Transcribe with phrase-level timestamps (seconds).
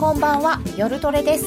[0.00, 1.44] こんばんは夜トレです。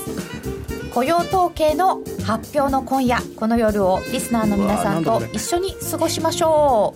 [0.94, 6.94] 雇用統計の発表の今夜この夜をリスナーの皆さんと一緒に過ごしましょ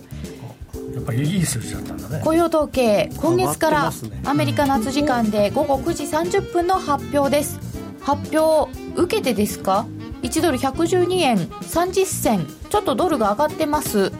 [0.92, 0.94] う。
[0.94, 2.22] やっぱりいい数字だったんだね。
[2.24, 3.90] 雇用統計今月から
[4.24, 7.58] アメリカ夏時間で午後9時30分の発表です。
[8.02, 9.84] 発表受けてですか
[10.22, 12.46] ？1ドル112円30銭。
[12.70, 14.12] ちょっとドルが上がってます。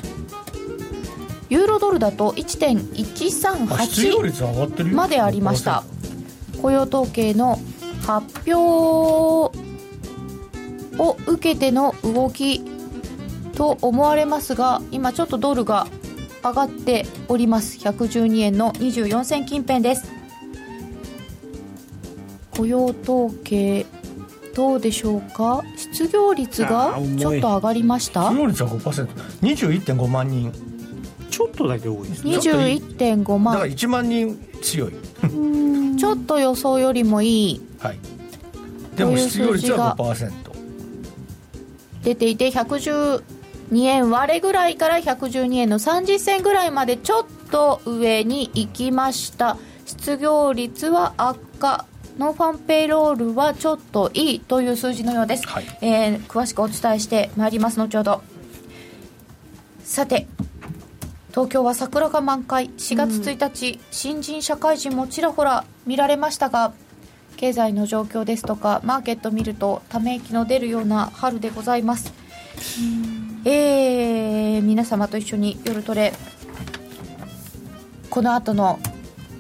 [1.51, 5.85] ユーロドルだと1.138までありました
[6.63, 7.59] 雇用統計の
[8.07, 9.53] 発表を
[11.27, 12.63] 受けての動き
[13.55, 15.87] と思われますが今ちょっとドルが
[16.43, 17.79] 上がっております。
[17.79, 20.11] 112円の24銭近辺です。
[22.53, 23.87] 雇用統計
[24.55, 25.63] どうでしょうか？
[25.77, 28.23] 失業率がちょっと上がりました？
[28.31, 30.53] 失業率は 5%21.5 万人。
[31.39, 33.55] ちょっとだけ多いですね21.5万。
[33.55, 34.93] だから1万人強い。
[35.97, 37.99] ちょっと予想よりもいい、はい、
[38.97, 40.33] でも失業率は5%
[42.03, 43.23] 出ていて112
[43.83, 49.57] 円割れぐらいから112円の30銭ぐらいまでちょっと上に行きました。
[49.87, 51.87] 失業率は悪化
[52.19, 57.79] non-farm payroll はちょっといいという数字のようです、はい、えー、詳しくお伝えしてまいります。
[57.79, 58.23] 後ほど。
[59.85, 60.27] さて
[61.39, 62.69] 東京は桜が満開。
[62.71, 66.73] 4月1日、うん、新人社会人もちらほら見られましたが
[67.37, 72.13] 経済の状況ですとかマーケット見るとため息の出るような春でございます、
[72.81, 76.13] うん、えー、皆様と一緒に夜トレ
[78.11, 78.81] この後の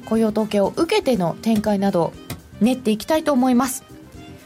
[0.04, 2.12] 雇用統計を受けての展開など
[2.60, 3.82] 練っていきたいと思います。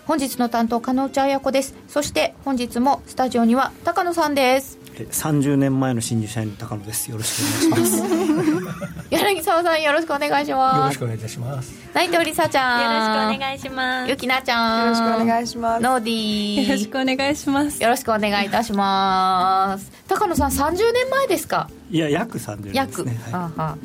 [0.07, 1.75] 本日の担当加納内彩子です。
[1.87, 7.11] そして本日もスタジオには高野さんです30年前の新入社員高野です。
[7.11, 9.03] よろしくお願いします。
[9.11, 10.77] 柳沢さんよろしくお願いします。
[10.79, 11.73] よろしくお願いいたします。
[11.95, 12.83] 内藤梨沙ちゃん。
[12.83, 14.11] よろしくお願いします。
[14.11, 14.85] ゆきなちゃん。
[14.85, 15.83] よろしくお願いします。
[15.83, 16.67] ノーディー。
[16.67, 17.83] よろしくお願いします。
[17.83, 19.93] よろしくお願いいたします。
[20.09, 21.69] 高野さん30年前ですか？
[21.91, 23.21] いや約30年ですね。
[23.27, 23.79] 約、はい、は。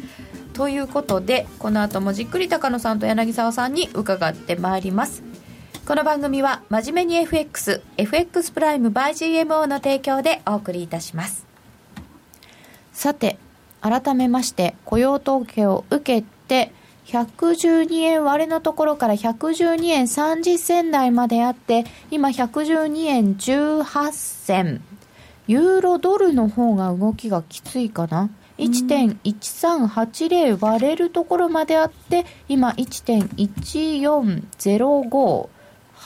[0.58, 5.22] ということでこの後もじっくり高野さんと柳沢さんに伺ってまいります
[5.88, 11.48] この番組は真面目に FX、FX プライム by GMO の提供でお送りいたします。
[12.92, 13.38] さて、
[13.80, 16.74] 改めまして雇用統計を受けて、
[17.06, 24.84] 112円割れのところから112円30銭台まであって、今112円18銭。
[25.48, 35.48] ユーロドルの方が動きがきついかな？1.1380割れるところまであって、今1.1405。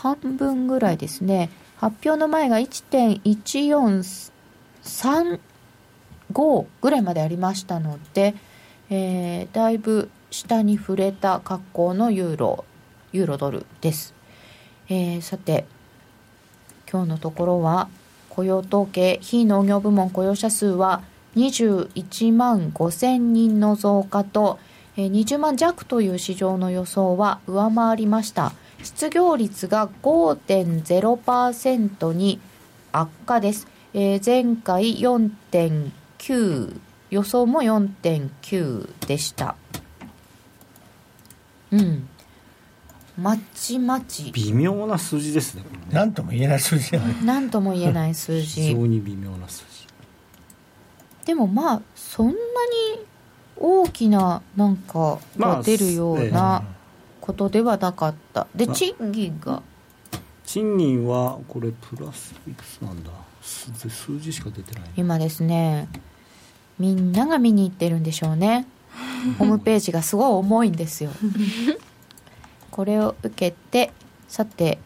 [0.02, 1.52] 半分ぐらいですね。
[1.78, 5.40] 発表の前が1.143
[6.32, 8.34] 5ぐらいまでありましたので、
[8.90, 12.64] えー、だいぶ下に触れた格好のユーロ
[13.12, 14.14] ユーロドルです、
[14.88, 15.66] えー、さて
[16.90, 17.90] 今日のところは
[18.30, 21.02] 雇用統計非農業部門雇用者数は
[21.36, 24.60] 21万5000人の増加と、
[24.98, 28.52] 20万弱という市場の予想は上回りました。
[28.84, 32.40] 失業率が5.0%に
[32.92, 33.68] 悪化です。
[33.94, 39.56] えー、前回4.9予想も4.9でした。
[41.72, 42.08] うん。
[43.18, 44.31] まちまち。
[44.31, 46.91] 微妙な数字ですね何とも言えない数字
[47.24, 48.62] 何 とも言えない数字。
[48.62, 49.86] 非常に微妙な数字。
[51.25, 52.38] でもまあそんなに
[53.58, 56.81] 大きななんかが出るような、まあえ
[57.22, 58.48] ことではなかった。
[58.56, 59.62] で賃金が。
[60.46, 63.12] 賃金はこれプラスいくつなんだ？
[63.42, 65.88] 数数字しか出てない今ですね
[66.78, 68.68] みんなが見に行ってるんでしょうね。
[69.40, 71.12] ホームページがすごい重いんですよ。
[72.72, 73.92] これを受けて
[74.28, 74.80] さて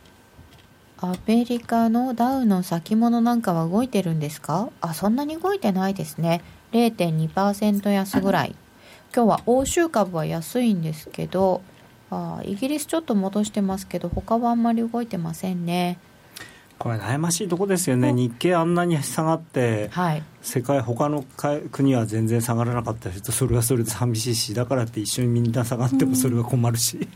[0.99, 4.69] アメリカのダウの先物なんかは動いてるんですか？
[4.81, 6.41] あそんなに動いてないですね。
[6.73, 8.55] 0.2%安ぐらい。
[9.15, 11.61] 今日は欧州株は安いんですけど
[12.09, 15.97] あイギリスちょっと戻してますけど他はあんまり動いてませんね。
[16.77, 21.23] これ悩ましいとこですよね、日経あんなに下がって、はい、世界他の
[21.71, 27.07] 国は全然下がらなかったりするとそれはそれで寂しいしだからって一緒にみんな下がってもそれは困るし、うん、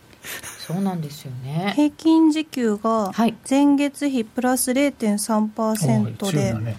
[0.76, 1.74] そうなんですよね。
[1.76, 3.12] 平均時給が
[3.50, 6.78] 前月比プラス0.3%で、はいね、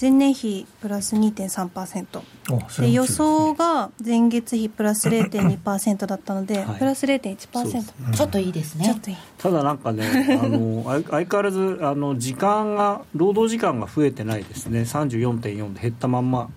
[0.00, 8.94] 前年比プラス2.3%で予想が前月比プラス0.2%だったので、はい、プラス0.1%、ちょっといいですね。
[9.38, 14.82] ただなんかねあの 相変わらずあの時間が労働時間が増えてないですね。
[14.82, 16.48] 34.4で減ったまんま、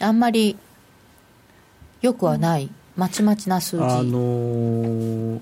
[0.00, 0.56] あんまり
[2.00, 3.82] よくはない、まちまちな数字。
[3.82, 5.40] あのー、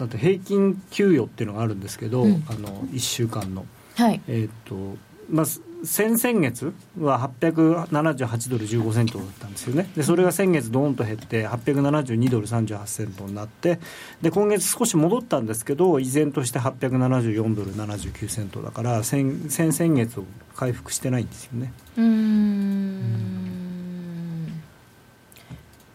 [0.00, 3.66] だって平均給与っていうのがあるんですけど、うん、あの1週間の、
[3.96, 4.96] はい、えっ、と
[5.28, 5.46] まあ
[5.84, 9.90] 先々月は878ドル15セントだったんですよね。
[9.94, 13.78] でそれが先月どーんと減って872ドル38セントになって
[14.22, 20.24] で今月少し戻ったんですけど依然として874ドル79セントだから先先々月を
[20.54, 21.72] 回復してないんですよね。
[21.98, 23.20] うん。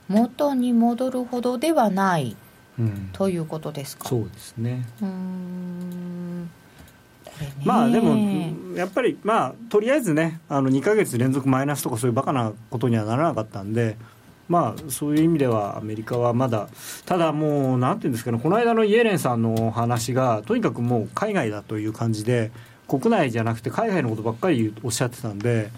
[0.07, 2.35] 元に戻るほどではない、うん、
[3.13, 4.09] ということですか？
[4.09, 4.85] そうですね。
[5.01, 6.49] うん。
[7.65, 8.15] まあでも、
[8.75, 13.97] やっぱり、まあ、とりあえずね、あの2か月連続マイナスとか、そういうバカなことにはならなかったんで、
[14.47, 16.69] まあ、そういう意味ではアメリカはまだ、
[17.05, 22.51] ただもう、なんていうんですかね、この間のイエレンさんの話が、とにかくもう海外だという感じで、
[22.87, 25.71] 国内じゃなくて海外のことばっかりおっしゃってたんで。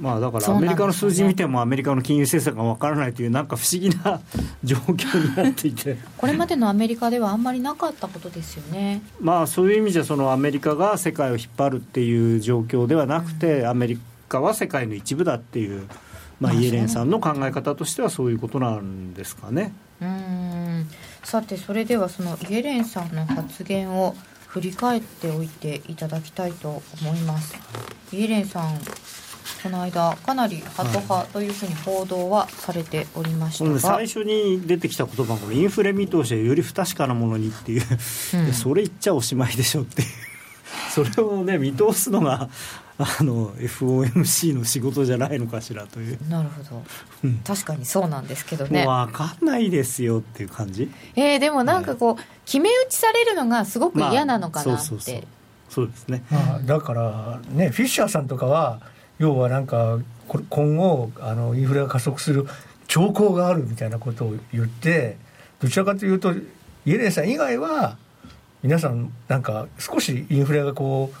[0.00, 4.20] まあ、だからアメリカの数字見てもアメリカの金融政策がわからないというなんか不思議な
[4.62, 5.96] 状況になっていて。
[6.16, 13.98] これまでのアメリカではあんまりなかったことですよね、まあ、そういう意味じゃそのアメリカが世界を引っ張るっていう状況ではなくて、うん、アメリ
[14.28, 15.86] カは世界の一部だっていう、
[16.40, 19.72] まあ、イエレンさんの考え方としてはそういうことなんですかね。
[20.00, 20.88] うん。
[21.24, 24.14] さてそれではそのイエレンさんの発言を
[24.46, 27.54] 振り返っておいていただきたいと思います。
[28.12, 28.78] イエレンさん
[29.62, 37.82] この間かなりハト派というふうに報道はされておりましたが、はい、最初に出てきた言葉がインフレ見通しはより不確かなものにっていう、
[38.34, 40.08] うん、それ言っちゃおしまいでしょっていう。
[40.90, 42.48] それをね見通すのが
[42.98, 46.18] あの FOMC の仕事じゃないのかしらという。
[46.28, 46.82] なるほど、
[47.24, 48.84] うん、確かにそうなんですけどね。
[48.84, 50.90] 分かんないですよっていう感じ。
[51.14, 55.22] えー、でもなんかこう、はい、決め打ちされるのがすごく嫌なのかなって、まあ、そうそうそう。
[55.68, 58.80] そうですね、まあ、だからねフィッシャーさんとかは
[59.18, 59.98] 要はなんか
[60.50, 62.46] 今後あのインフレが加速する
[62.86, 65.16] 兆候があるみたいなことを言って
[65.60, 67.96] どちらかというとイエレンさん以外は
[68.62, 71.12] 皆さんなんか少しインフレがこ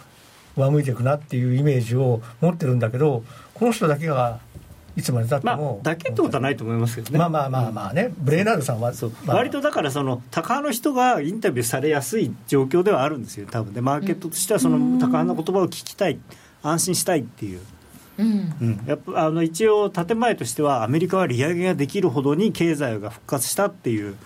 [0.56, 3.22] う上向いていくなっていうイメージを持ってるんだけど
[3.54, 4.40] この人だけが
[4.96, 7.18] いつまでたっても、まあ、だけってことはないと思いますけどね。
[7.18, 8.92] まあまあまあまあね、うん、ブレイナードさんは、
[9.24, 13.74] まあ、割とだからその高派の人がインタビューされやすい状況ではあるんですよ多分。
[13.74, 16.18] ねマーケットとしてはその高派の言葉を聞きたい
[16.64, 17.60] 安心したいっていう
[18.18, 24.16] うん、やっぱあの一応建前としてはアメリカは利上げができるほどに経済が復活したっていう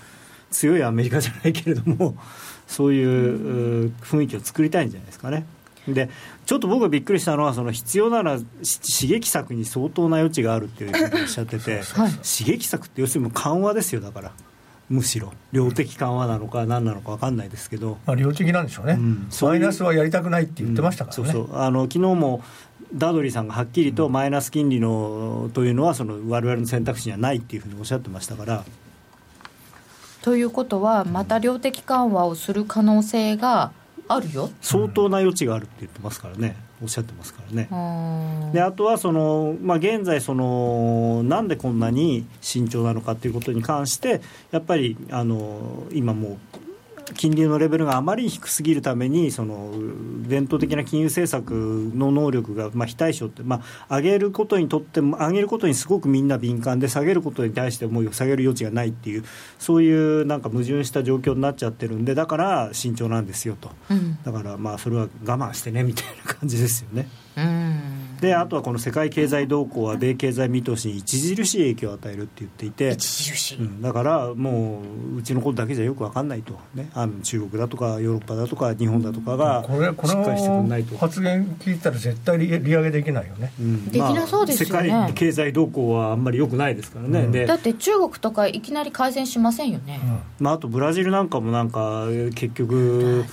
[0.50, 2.16] 強いアメリカじゃないけれども
[2.66, 5.44] そういう雰囲気を作りたいんじゃないですかね。
[5.86, 6.10] で
[6.46, 14.32] ちょっと僕がびっくりしたのはその必要なら刺激策に相当な余地があるっていうふうにおっしゃってて、 はい、刺激策って要するに緩和ですよだから。
[14.92, 15.32] むしろ。
[15.52, 21.56] 量的緩和なのか何なのか分かんないですけど、まあ、量的なんでしょうね、うん、マイナスはやりたくないって言ってましたからね、うん、そうそう。
[21.56, 22.44] あの昨日も
[22.94, 28.64] ダドリーさんがはっきりとマイナス金利のというのはその我々の選択肢にはないっていうふうにおっしゃってましたから。
[30.22, 33.72] ということはまた量的緩和をする可能性が
[34.06, 36.56] あるよ相当な余地があるって言ってますからね。
[36.82, 37.68] おっしゃってますからね。
[38.52, 46.38] であとはその、まあ、現在その、なんでこんなに慎重なのかということに関して、やっぱりあの今もう
[47.14, 49.72] 金利のレベルがあまりに低すぎるためにその
[50.28, 51.52] 伝統的な金融政策
[51.94, 59.24] の能力が、まあ、非対称って、まあ、上げることにとっても上げることにすごくみんな敏感で下げることに対してもう下げる余地がないっていう
[59.58, 67.08] そういうなんか矛盾した状況になっちゃってるんでだから慎重なんですよと、うん、だからまあそれは我慢してねみたいな感じですよね。
[67.36, 68.12] うん。
[68.22, 72.96] であとはこの世界経済動向は米経済見通しに著しい影響を与えるって言っていて、
[73.58, 74.80] うん、だからも
[75.16, 80.96] ううちのことだけじゃよく分かんないと、ね、あの中国だとかヨーロッパだとか日本だとかがしっかりしてくれないと。
[80.98, 89.98] 発言聞いたら絶対利上げできないよね、うん、できなそうですよね、世界経済動向はあんまりよくないですからね、うん、だって中国とかいきなり改善しませんよね、
[90.38, 93.24] まあ、あとブラジルなんかもなんか結局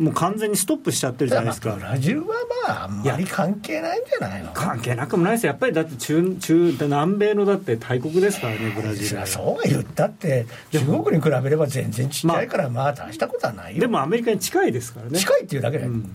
[0.00, 1.72] もう完全にストップしちゃってるじゃないですか。
[1.74, 2.34] ブラジルは
[2.66, 4.50] まああんまり関係ないんじゃないの？
[4.54, 9.26] 関係なくもないですやっぱりだって中中南米のだって大国ですからねブラジルは。
[9.26, 13.80] そうは言ったって中国に比べれば全然ちっちゃいからまあ大したことはないよ。
[13.82, 15.18] でもアメリカに近いですからね。
[15.18, 16.10] 近いっていうだけで、うん、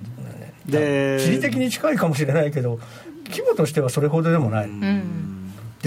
[0.66, 2.80] で地理的に近いかもしれないけど
[3.30, 5.32] 規模としてはそれほどでもない、うん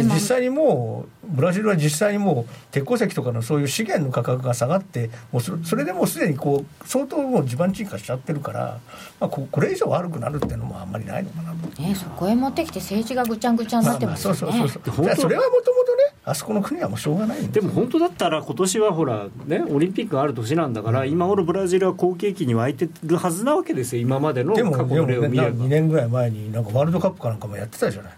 [0.02, 8.80] で実際にもうブラジルは実際にもう鉄鉱石とかのそういう資源の価格が下がってもうそれでもうすでにこう相当もう地盤沈下しちゃってるから、
[9.20, 17.60] まあ、ここれ以上悪くなるっていうのもあんまりないのかなと、ね、そこへ持ってきて政治がぐちゃぐちゃになってますよね、まあ、そうそうそうそれはもともとねあそこの国はもうしょうがないで。
[17.60, 25.50] も本当だったら今年はほらねオリンピックがある年なんだから、うん、今頃ブラジルは好景気に湧いてるはずなわけですよ今までの過去の例を見れば。
[25.50, 28.12] 2年ぐらい前になんかワールドカップかなんかもやってたじゃない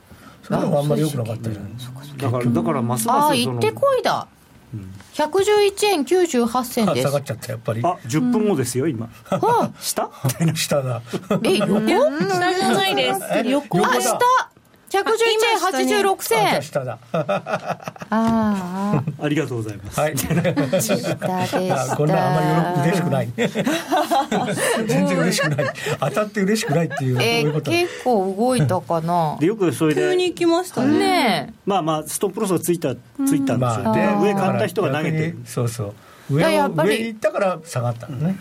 [0.51, 1.73] それもあんまりよくなかったじゃない。
[2.19, 4.27] だからだからますますああ行ってこいだ、
[4.75, 7.07] うん、111円98銭です。
[7.07, 7.81] 下がっちゃったやっぱり。
[7.83, 10.11] あ10分後ですよ、今、は下？
[10.55, 11.03] 下だ。
[11.45, 11.81] え横？
[11.81, 13.21] 下じゃないです。
[13.49, 13.79] 横？
[13.87, 14.19] あ下
[14.91, 14.97] 111
[15.53, 17.25] 円86銭下だあ
[18.11, 20.01] あありがとうございます。
[20.01, 20.19] はい。
[20.19, 23.33] 下でしたこんなあんまり嬉しくない
[24.87, 25.75] 全然嬉しくない。
[26.01, 29.37] 当たって嬉しくないっていう、えー、結構動いたかな。
[29.39, 30.99] でよくそれで急に行きましたね。
[30.99, 35.35] ねまあまあストップロスがついたついたんですよ、まあ、上買った人が投げて。
[35.45, 35.95] そうそう。
[36.31, 38.37] 上上に行ったから下がったのね、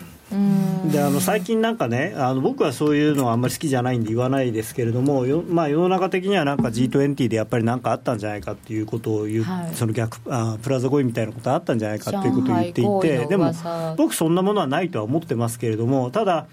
[0.92, 13.52] であの最近なんかねあの僕はそういうのはあんまり好きじゃないんで言わないですけれどもよ、まあ、世の中的にはなんか G20 でやっぱり何かあったんじゃないかっていうことを言う、はい、その逆あプラザ合意みたいなことあったんじゃないかっていうことを言っていてでも
[13.96, 16.46] 僕そんなものはないとは思ってますけれどもただ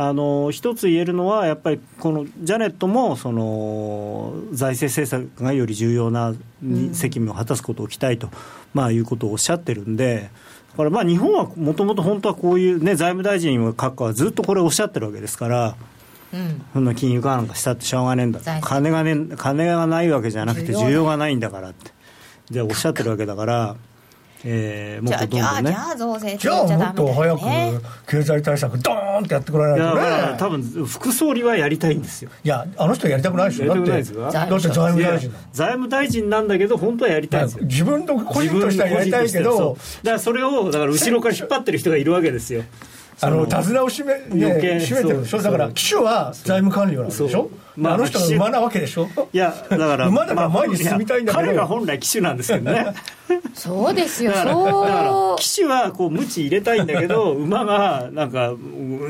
[0.00, 6.34] あの一つ言えるのは、やっぱりこのジャネットもその財政政策がより重要な
[6.92, 8.30] 責務を果たすことを期待と、
[8.74, 10.30] まあ、いうことをおっしゃってるんで、
[10.76, 15.76] これまあ日本はもともと本当はこういう、ね、財務大臣閣下はずっとこれをおっしゃってるわけですから。
[16.30, 21.90] うん、そんな金融緩和なんかしたってしょうがねえんだ金が,、ね、金がないわけじゃなくて需要がないんだからって。
[22.50, 23.76] じゃあおっしゃってるわけだから
[24.44, 25.70] えー、もっとどんどんね。
[25.70, 27.40] じゃあ増税じゃあもっと早く
[28.06, 30.02] 経済対策ドーンってやってくれないとね。
[30.02, 32.30] いや多分副総理はやりたいんですよ。
[32.44, 33.66] いやあの人やりたくないでしょ。
[33.66, 35.34] だってだって財務大臣。
[35.52, 37.64] 財務大臣なんだけど本当はやりたいんですよ。
[37.64, 42.62] 自分の個人としてはやりたいけどだからそれをだから後ろから引っ張ってる人がいるわけですよ。
[43.20, 45.22] あの手綱を締め,、ね、締めてる。
[45.22, 49.08] でしょだから機種は財務官僚なんでしょまあ、あの人が馬なわけでしょ？
[49.32, 52.86] いやだから馬だから前に進みたいんだけど、彼が本来騎手なんですけどね。
[53.54, 54.54] そうですよだから
[55.38, 58.56] 騎手はこう鞭入れたいんだけど 馬がなんかウ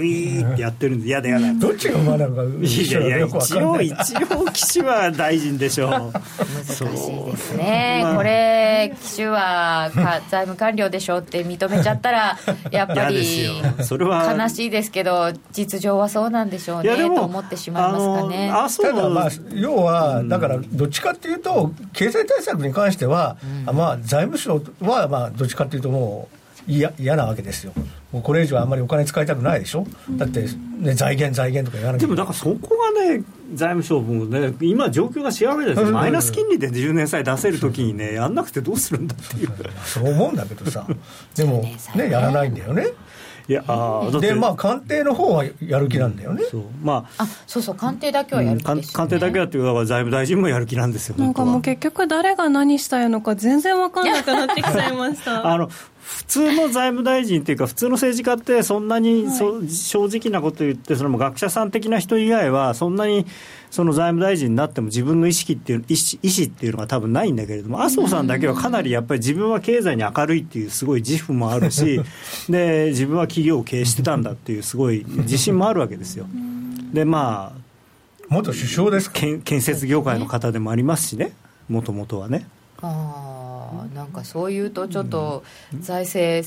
[0.01, 3.93] ィーってやってるんで嫌だ嫌だどっちが馬なのかいやいや一応一
[4.35, 5.91] 応騎手は大臣でしょう。
[5.91, 12.37] 難しいですね、まあ、これ騎手はか財務官僚でしょって認めちゃったら
[12.73, 13.25] やっぱり
[13.83, 23.37] それは悲しいですけど実情はそうなんでしょうねと思ってしまいますかねあそうただまあ要はだからどっちかっていうと経済対策に関しては、
[23.69, 26.39] うん、まあ財務省はまあどっちかっていうともう
[26.71, 27.73] 嫌なわけですよ。
[28.13, 29.87] もうこれ以上あんまりお金使いたくないでしょ。
[30.11, 32.07] だって、ね、財源財源とか言わなきゃ。
[32.07, 33.25] でもだからそこがね
[33.55, 35.91] 財務省もね今状況が違うわけですよ。
[35.93, 39.51] マイナス金利で10年債出せるときにねやんなくてどうするんだっていう。
[39.85, 40.87] そう思うんだけどさ。
[41.35, 41.65] でも
[41.97, 42.89] ねやらないんだよね
[43.49, 46.63] いやあでまあ官邸の方はやる気なんだよね、そう。
[46.83, 47.25] まあ。
[47.25, 48.83] あそうそう官邸だけはやる気です、ね。
[48.89, 55.47] うん、官邸だけはっていうか財務大臣もやる気なんですよなんかもう結局誰が何したいのか全然分かんなくなってきちゃいました。
[55.49, 55.71] あの
[56.09, 63.27] 普通の財務大臣っていうか、普通の政治家って、そんなにそ、はい、正直なこと言って、それも学者さん的な人以外は、そんなに
[63.71, 72.01] その財務大臣になっても、自分の意識っていう意思意思っていうのが多分ないんだけれども、麻生さんだけはかなりやっぱり自分は経済に明るいっていう、すごい自負もあるし、
[72.49, 76.27] で自分は企業を経営してたんだっていう、すごい自信もあるわけですよ。
[76.93, 77.69] でまあ
[78.29, 81.33] 元首相です建設業界の方でもありますしね、
[81.69, 82.47] もともとはね。
[82.81, 85.43] あなんかそういうとちょっと
[85.81, 86.47] 財政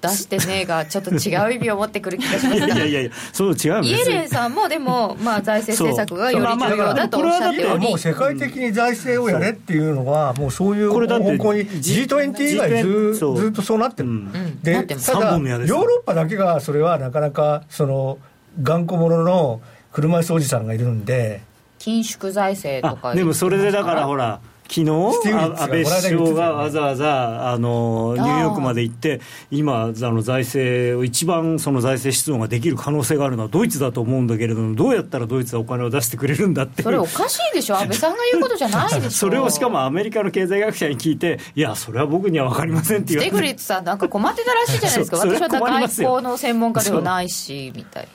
[0.00, 2.60] 出してねがちょっと違う意味を持ってくる気がします。
[2.60, 18.18] が いやいやいやそう違うイエレンさんもでも、まあ、財政政策がより重要だとおっしゃっておりもう世界的に財政をやれっていうのはもうそういう方向に G20 以外ずずっとそうなってる、うん、でただヨーロッパだけがそれはなかなかその
[18.62, 19.60] 頑固者の
[19.92, 21.42] 車椅子おじさんがいるんで。
[21.78, 39.10] 緊縮財政とかでもそれでだからほら昨日安倍首相がわざわざあのニューヨークまで行って、今、あの財政を一番その財政出動ができる可能性があるのはドイツだと思うんだけれども、どうやったらドイツはお金を出してくれるんだってそれおかしいでしょ、安倍さんが言うことじゃないでしょ。
[39.10, 43.36] それをしかもアメリカの経済学者に聞いて、いや、それは僕には分かりませんって言われて。
[43.36, 48.08] ステグリッツさん、なんか困ってたらしいじゃないですか、 私は外交の専門家ではないし、みたい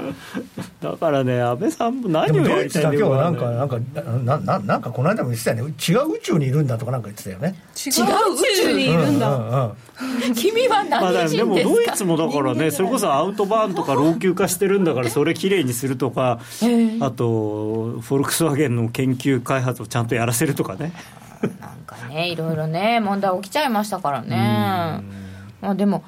[0.82, 0.92] な。
[0.92, 3.78] だからね、安倍さんも何をやりたいんだよ、なんか、なんか、
[4.24, 7.56] なななんかこの間も言ってたよね、違う宇宙にいるんだとかなんか言ってたよね。
[7.76, 9.76] 違う宇宙にいるんだ、
[10.36, 16.40] 君は何人ですか、まあ、でもドイツもだからねそれこそアウトバーンとか老朽化してるんだからそれきれいにするとか
[17.02, 20.94] あとフォルクスワーゲンの研究開発をちゃんとやらせるとかね。
[21.60, 25.04] なんかねいろいろね問題起きちゃいましたからね。
[25.62, 26.04] まあでも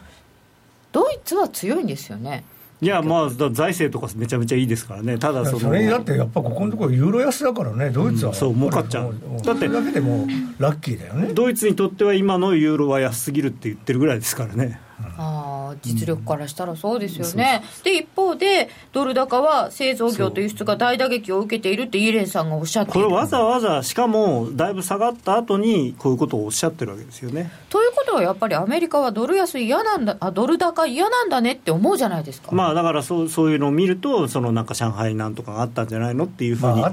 [0.92, 2.44] ドイツは強いんですよね
[2.80, 5.18] いやまあ財政とかめちゃめちゃいいですからね。
[5.18, 9.16] ただそのそれにだってやっぱここのところユーロ安だからねドイツは、うん、そう儲かっちゃう。
[9.44, 10.28] だってだけでも
[10.60, 11.34] ラッキーだよね。
[11.34, 14.80] ドイツにとっては今のユーロは安すぎるって言ってるぐらいですからね、
[15.18, 27.52] あ実力からしたらそうですよね、うん、で一方で、ドル高は製造業と輸出が大打撃を受けているってイーレンさんがおっしゃってこれ、わざわざ、しかもだいぶ下がった後に、こういうことをおっしゃってるわけですよね。
[27.70, 32.52] ということは、やっぱりアメリカはドル安嫌なんだあ、ドル高嫌なんだねって思うじゃないですか。
[32.52, 36.84] まあ、だからそうそういうのを見ると、そのなんか上海なんとかがあったんじゃないのっていうふうに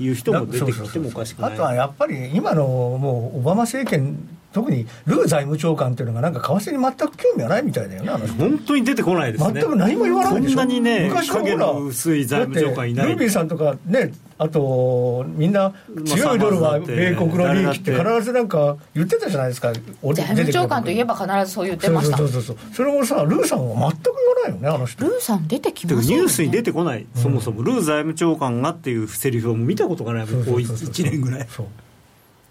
[0.00, 1.52] 言う人も出てきてもおかしくない。
[1.52, 4.18] あとはやっぱり今のもうオバマ政権
[4.52, 13.08] 特にルー財務長官っていうのが、なんか為替に全く興味はないみたいだよね、本当に出てこないですね、全く何も言わないでしょ、こんなにね、影の薄い財務長官いない。
[13.08, 15.72] ルービーさんとかね、あとみんな、
[16.04, 19.82] 強いドルは米国の利益って必ずなんか言ってたじゃないですか、財
[20.26, 22.16] 務長官といえば必ずそう言ってました。
[22.16, 25.04] そうそうそうそれもさ、ルーさんは全く言わないよね、あの人。
[25.04, 31.46] ルーさん出てきます、ね、ニュースに出てこない、そもそも、ルー財務長官がっていうセリフを見たことがない、もうこう1年ぐらい。
[31.50, 31.66] そう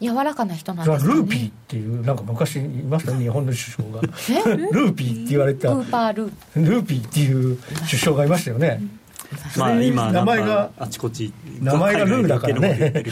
[0.01, 4.01] 柔らかな人なんですか、ね、ルーピーっていうなんか昔いましたね日本の首相が。
[4.71, 5.69] ルーピーって言われた。
[5.69, 8.81] ルーパールルーピーっていう首相がいましたよね、
[9.57, 11.31] まあ今名前があちこち
[11.61, 13.03] 名前がルーだからね。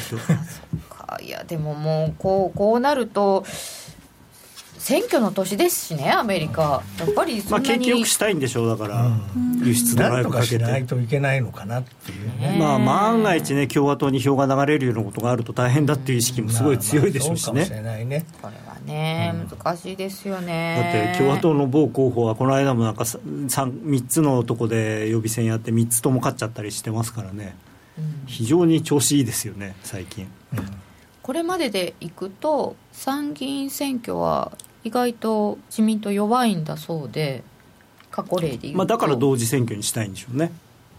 [1.21, 3.43] いやでももうこうこうなると
[4.79, 9.11] 選挙の年ですしね、アメリカ、やっぱりまあ、景気よくしたいんでしょう、だから、
[9.61, 10.57] 輸出ドライブかけて。
[10.59, 17.67] ないといけないのかなっていうね、まあ、万が一ね、共和党に票が流れるようなことがあると大変だっていう意識もすごい強いでしょうしね。
[17.69, 18.25] まあまあね。
[18.41, 21.03] これはね、難しいですよね。
[21.05, 27.55] だって、共和党の某候補は、この間もなんか 3, 3つのとこで予備選やって、3つとも勝っちゃったりしてますからね、
[27.97, 30.27] うん、非常に調子いいですよね、最近。
[30.53, 30.59] うん。
[31.21, 34.51] これまででいくと参議院選挙は
[34.83, 37.43] 意外と自民党弱いんだそうで
[38.11, 40.45] 過去例でいうと、まあ、だから同時選挙にしたいんでしょうね。
[40.45, 40.49] っ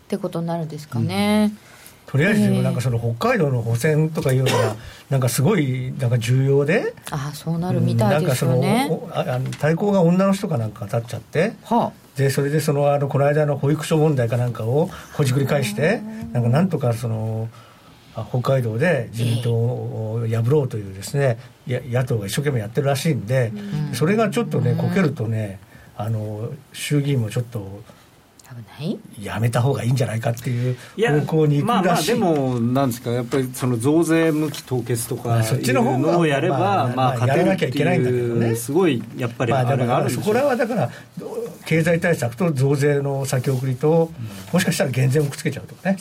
[0.09, 4.77] てことになるんですかね、うん、とりあえずなんかその北海道の補選とかいうのは
[5.09, 6.95] なんかすごいなんか重要で。
[7.11, 12.01] ああそうなるみたいですよね、うん、あの対抗が女の人かなんか立っちゃって、はあ。
[12.17, 16.03] でそれでそのあのこの間の保育所問題かなんかをほじくり返して
[16.33, 17.49] なんかなんとかその
[18.29, 23.53] 北海道で自民党を破ろうというですね野党が一生懸命やってるらしいんで、
[23.93, 25.61] それがちょっとねこけるとね
[25.97, 27.83] あの衆議院もちょっと
[29.21, 30.77] やめた方がいいんじゃないかっていう
[31.27, 32.15] 方向に行くらしい。
[32.15, 40.91] まあまあでもなんですかやっぱりその増税無期凍結とかそっちの方をやればまあ、まあ、勝てるっていうすごいやっぱりあれがあるそこらはだから
[41.67, 44.11] 経済対策と増税の先送りと、
[44.53, 45.97] もしかしたら減税もくっつけちゃうとかね。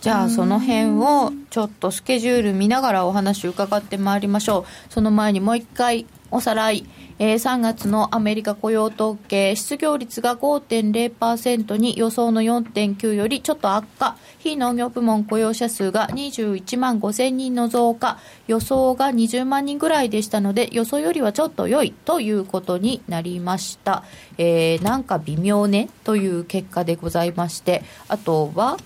[0.00, 5.62] じゃあその辺をちょっとスケジュール見ながらお話伺ってまいりましょうその前にもう。
[5.62, 6.84] 一回おさらい
[7.18, 24.04] えー、3月のアメリカ雇用統計、失業率が5.0%に予想の4.9よりちょっと悪化、非農業部門雇用者数が21万5000人の増加、予想が20万人ぐらいでしたので、予想よりはちょっと良いということになりました。
[24.38, 28.78] えー、なんか微妙ねという結果でございまして、あとは、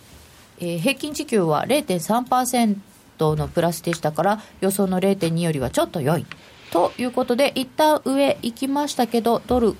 [0.59, 2.77] えー、平均時給は0.3%
[3.37, 6.27] のプラスでしたから、予想の0.2よりはちょっと良い。
[6.77, 9.75] ということで、一旦上行きましたけど、ドル、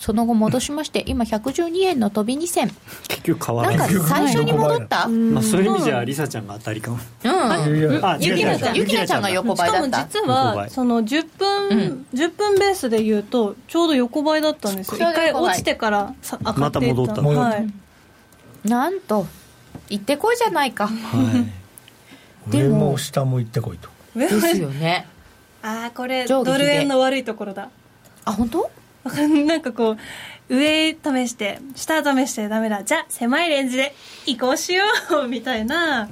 [0.00, 2.74] その後戻しまして、今112円の飛び2銭。
[3.06, 3.78] 結局変わらない。
[3.78, 6.98] なんか最初に戻った、まあ、そういう意味じゃ、りさちゃんが当たりかも。
[7.22, 8.20] うん。
[8.20, 10.00] ゆきなちゃん、ゆきなちゃんが横ばいだった。
[10.08, 14.96] しかも実は、その10分、うん、10分ベースで言うと、ちょうど横ばいだったんですよ。
[14.96, 17.22] 一回落ちてからさ上がってまた戻った。
[17.22, 18.68] はい。
[18.68, 19.28] なんと、
[19.88, 20.88] 行ってこいじゃないか。
[20.88, 20.92] は
[22.50, 22.52] い。
[22.56, 23.88] 上も下も行ってこいと。
[24.18, 25.06] ですよね。
[25.62, 27.68] ああこれドル円の悪いところだ。
[28.24, 28.70] あ本当？
[29.46, 29.96] なんかこう
[30.54, 30.96] 上試
[31.28, 32.84] して下試してダメだ。
[32.84, 33.94] じゃあ狭いレンジで
[34.26, 34.84] 移行しよ
[35.24, 36.08] うみたいな。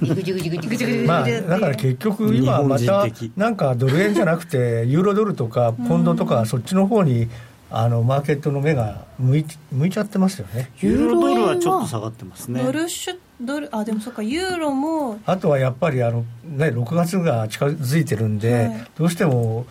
[1.05, 3.05] まあだから結局今また
[3.37, 7.29] なんかドル円じゃなくてユーロドルとかポンドとかそっちの方に
[7.71, 10.71] あのマーケットの目が向い向いちゃってますよね。
[10.79, 12.61] ユーロドルはちょっと下がってますね。
[12.61, 19.65] ドルシュドルあでもそっかユーロもあとはやっぱりあの、ね、6月が近づいてるんで、はい、どうしても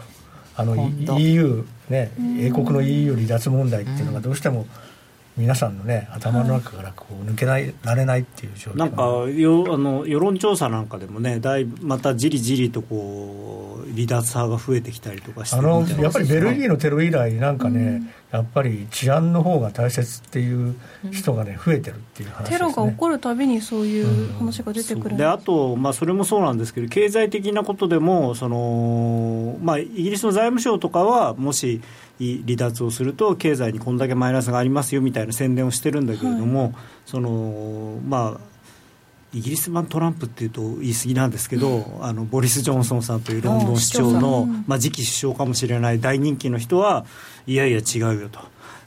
[0.57, 4.90] あの EU ね英国の EU 離脱問題っていうのがどうしても、うん
[5.41, 8.77] 皆さんのね頭の中からこう抜けないられないっていう状況。
[8.77, 20.77] なんかよあの世論調査なんかでもねだいぶまたじりじりとこう離脱派が増えてきたりとかしてあのやっぱりベルギーのテロ以来なんかね、うん、やっぱり治安の方が大切っていう
[21.11, 31.81] 人がね増えてるっていう話、ね、テロが起こるたびにそういう話が出てくる、うん、であと、まあ、それもそうなんですけど経済的なことでもその、まあ、イギリスの財務省とかはもし
[32.21, 36.75] 離脱をすると経済にこんだけマイナスがありますよみたいな宣伝をしてるんだけれども、はい、
[37.07, 38.51] そのまあ
[39.33, 47.07] イギリス版トランプっていうと言い過ぎなんですけど、うん、あのボリス・ジョンソンさんというロンドン市長の、まあ、次期首相かもしれない大人気の人は
[47.47, 48.41] いやいや違うよと。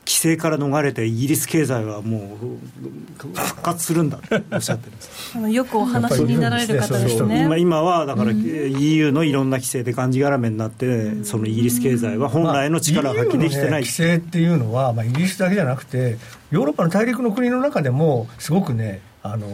[0.06, 5.38] 規制から逃れてイギリス経済はもう復活するんだっておっしゃってるんです。
[5.38, 7.44] あのよくお話になられる方ですね。
[7.46, 16.18] 今今はだから EU のいろんな規制でがんじがらめになってそのイギリス経済は本来の力を発揮できてない、まあね、規制っていうのは、まあ、イギリスだけじゃなくて
[16.52, 19.48] ヨーロッパの大陸の国の中でもすごくねあの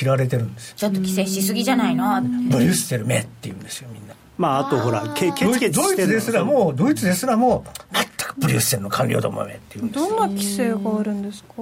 [0.00, 2.20] 嫌われてるんですちょっと規制しすぎじゃないの？
[2.20, 4.14] ブリュッセルめって言うんですよみんな。
[4.36, 7.64] まああとほらケケチケチドイツですらもドイツですらも
[8.38, 11.54] ブリュッセルの官僚どもめっていうんですどんな規制があるんですか？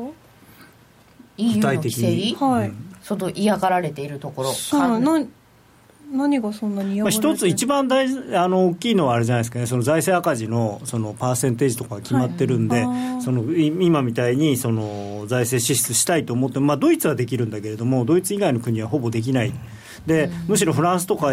[1.39, 2.37] 具体的に？
[2.37, 4.53] はい、その嫌がられているところ。
[4.53, 5.25] そうな
[6.11, 9.67] 何がそんなに嫌がられてる、まあ、一つ一番大あの大きいのはあれじゃないですかね。
[9.67, 19.49] その財政赤字のそのパーセンテージとか決まってるんで、はい、その今みたいにその財政支出したいと思ってまあドイツはできるんだけれどもドイツ以外の国はほぼできない。
[19.49, 19.55] うん
[20.07, 21.33] でむしろフランスとか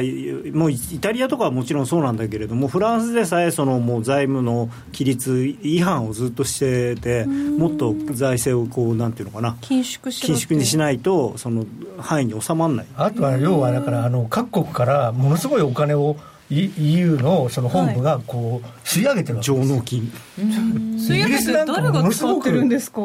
[0.53, 11.65] もうイタリアとかはもちろんそうなんだけれどもフランスでさえそのもう財務の規律違反をずっとしててもっと財政をこうなんていうのかな緊縮緊縮にしないとその
[11.99, 12.85] 範囲に収まらない。
[12.97, 16.17] あとは要はだからあの各国からものすごいお金を
[16.49, 20.11] EU のその本部がこう吸い上げてるわけです上納金。
[20.37, 23.01] 吸い上げて誰が使ってるんですか？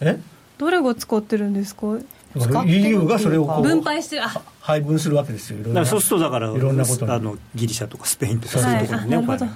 [0.00, 0.18] え？
[0.58, 1.86] 誰が使ってるんですか？
[2.36, 4.20] EU がそれをこう分配して
[4.60, 9.48] 配分するわけですよそうするとだからいろんなことあのギリシャとかスペインとかそういうところにね、はい、だ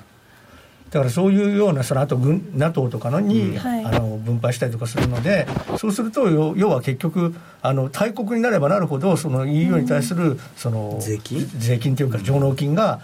[1.00, 3.58] からそういうようなそのあと NATO とかのに、うん。
[3.58, 5.46] あの分配したりとかするので
[5.78, 11.46] そうすると要は結局あの大国になればなるほどその EU に対するその、税金？
[11.58, 13.00] 税金というか上納金が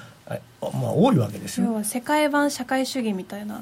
[0.60, 1.66] まあ、多いわけですよ。
[1.66, 3.60] 要は世界版社会主義みたいな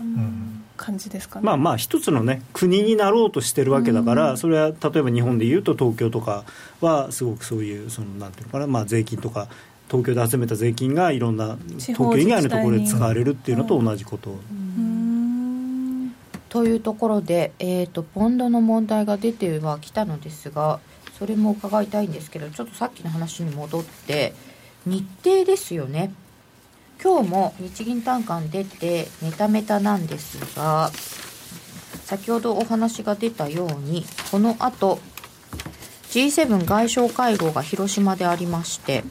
[0.77, 6.45] 感じですかね、まあまあ一つのね国になろうとしてるわけだから、それは例えば日本でいうと東京とか
[6.81, 9.49] はすごくそういうそのなんていうのかな、まあ、税金とか
[9.91, 14.37] 東京で集めた税金がいろんな東京以外のところで使われるっていうのと同じこと。
[16.51, 20.81] というところで、えーと、ポンドの問題が出てはきたのですが
[21.19, 24.33] それも伺いたいんですけどちょっとさっきの話に戻って
[24.87, 26.11] 日程ですよね
[27.03, 30.91] 今日も日銀短観出てメタメタなんですが
[32.05, 34.99] 先ほどお話が出たようにこの後
[36.11, 39.05] G7 外相会合が広島でありまして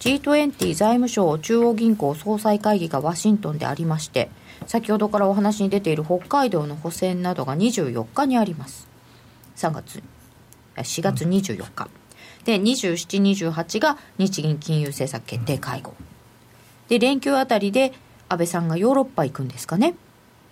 [0.00, 4.30] G20 財務省中央銀行総裁会議がワシントンでありまして
[4.66, 8.88] 先ほどからお話に出ている北海道の補選などが24日にあります。
[9.56, 10.02] 3月
[10.76, 11.88] 4月24日、
[12.44, 15.94] で2728が日銀金融政策決定会合、
[16.92, 17.94] で連休あたりで
[18.28, 19.94] 安倍さんがヨーロッパ行くんですかね。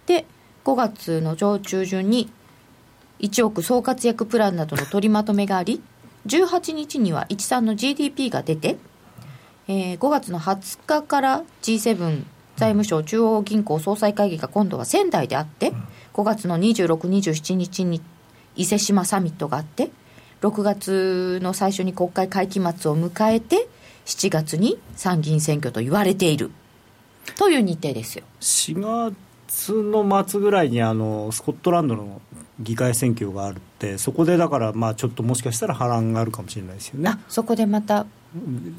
[0.06, 0.24] で
[0.64, 2.30] 5月の上中旬に
[3.18, 5.82] 1億総活躍プランなどの取りまとめがあり
[6.26, 8.78] 18日には13の GDP が出て、
[9.68, 12.24] えー、5月の20日から G7
[12.56, 15.74] 財務省中央銀行総裁会議が今度は仙台であって
[16.14, 18.00] 5月の26、27日に
[18.56, 19.90] 伊勢志摩サミットがあって
[20.40, 23.68] 6月の最初に国会会期末を迎えて
[24.06, 26.50] 7月に参議院選挙と言われている。
[27.36, 28.24] という日程ですよ。
[28.40, 29.12] 4
[29.48, 32.20] 月の末ぐらいにあのスコットランドの
[32.60, 37.12] 議会選挙があるってそこでだからまあちょっともしかしたら波乱があるかもしれないですよね。
[37.28, 38.06] そこでまた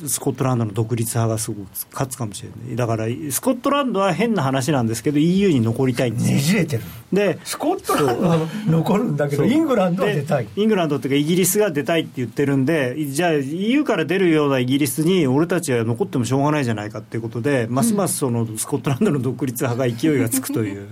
[0.08, 2.76] スコットランドの独立派がすごく勝つかもしれない。
[2.76, 6.84] だからスコットランドは変な話なんですけど EU に残りたいんですねじれてる。
[7.12, 10.48] でスコットランドは残るんだけどイングランドは出たい。
[10.56, 20.88] イングランドっていうかイギリスが出たいって言ってるんでじゃあ EU から出るようなイギリスに俺たちは残ってもしょうがないじゃないかっていうことで、ますますそのスコットランドの独立派が勢いがつくという。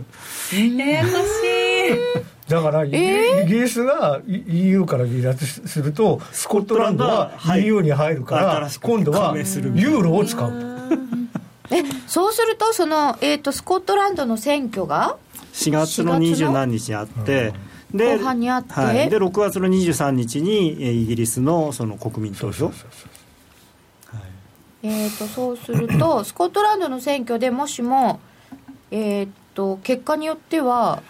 [0.51, 1.13] ややこし
[1.45, 1.48] い
[2.47, 2.97] だから、イギ
[3.53, 10.79] リスが EU から離脱するとスコットランドは EU に入るから今度はユーロを使う。
[11.71, 15.17] えそうするとその、えーと、スコットランドの選挙が
[15.53, 17.53] ？4月の二十何日にあって、
[17.93, 22.71] で後半にあって、はい、で6月の23日にイギリスのその国民投票。
[24.81, 28.19] えーと、そうすると スコットランドの選挙でもしも、
[28.89, 31.03] えーと結果によっては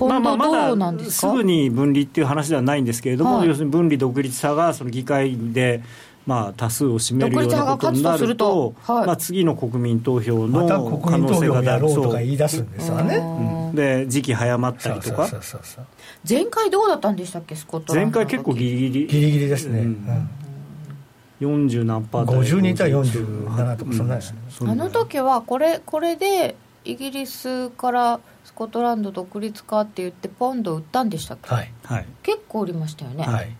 [0.00, 5.82] まあまあまだすぐに分離っていう話ではないんですけれども、はい、要するに分離独立者がその議会で
[6.26, 10.66] まあ、多数を占めるようなことになると、はい、まあ、次の国民投票の
[11.04, 15.28] 可能性がやろうとか言い出すんですよね、うん、で時期早まったりとか。
[16.26, 17.54] 前回どうだったんでしたっけ？
[17.54, 19.06] スコット前回結構ギリギリ。
[19.06, 20.30] ギリギリですね、うん。
[21.42, 28.20] 40何パー50人対47とかそんなですね、うん、あの時はこれこれでイギリスからス
[28.54, 31.72] コットランド独立かって言ってポンド売ったんでしたっけ、はい、
[32.22, 33.50] 結構売りましたよね、はい、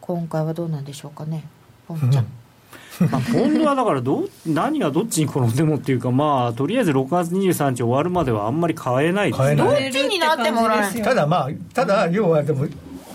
[0.00, 1.44] 今回はどうなんでしょうかね
[1.88, 2.26] ポンちゃん、
[3.00, 9.56] うん、まあ、ポンドはだからど何がどっちに転んでもっていうか、まあ、とりあえず6月23日終わるまではあんまり買えないですね。
[9.56, 12.66] どっちになってもらえただまあ、ただ、要はでも、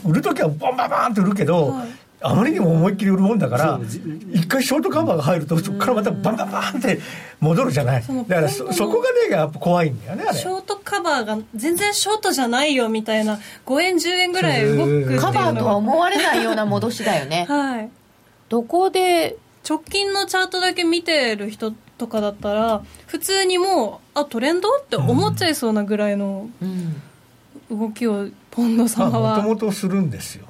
[0.06, 3.80] 売るときはバンバンバンって売るけど、はいあまりにも思いっきり売るもんだから
[4.34, 7.00] 一回ショートカバーが入るとそこからまたバンバンバンって
[7.40, 8.04] 戻るじゃない。
[8.28, 17.46] だからそそこがねやっぱ怖いんだよねショートカバーが全然ショートじゃないよみたいな5円10円ぐらい動くカバーとは思われないような戻しだよね。
[17.50, 17.90] はい。
[18.50, 19.38] どこで？
[19.68, 24.70] 直近のチャートだけ見てる人とかだったら普通にもうあトレンド？
[24.78, 26.50] って思っちゃいそうなぐらいの
[27.70, 29.38] 動きをポンド様は。
[29.38, 30.46] もともとするんですよ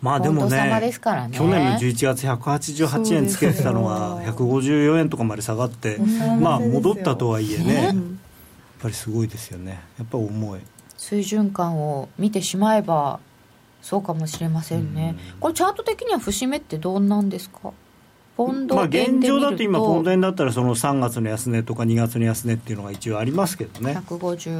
[0.00, 0.90] まあでもね、ね
[1.32, 5.98] 去年の11月188円つけてたのが154円とかまで下がって、
[6.40, 7.94] まあ戻ったとはいえね、やっ
[8.80, 9.80] ぱりすごいですよね。
[9.98, 10.60] やっぱり重い。
[10.96, 13.18] 水準感を見てしまえば
[13.82, 15.16] そうかもしれませんね。
[15.40, 17.72] これチャート的には節目ってどんなんですか？
[18.38, 24.52] ポンドまあ、現状だと今、ポンド円だったらその3月の安値とか2月の安値っていうのが一応ありますけどね、155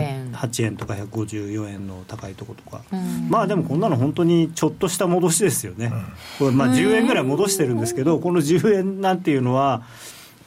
[0.00, 2.82] 円、はい、8円とか154円の高いとことか、
[3.28, 5.92] まあでもこんなの本当にちょっとした戻しですよね、
[6.38, 9.82] これまあ10円ぐらい戻してるんですけど、この10円なんていうのは、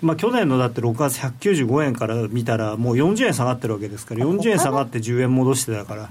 [0.02, 6.10] まあ、去年のだって6月195円から見たら、もう40円下がってるわけですから、40円下がって10円戻してたか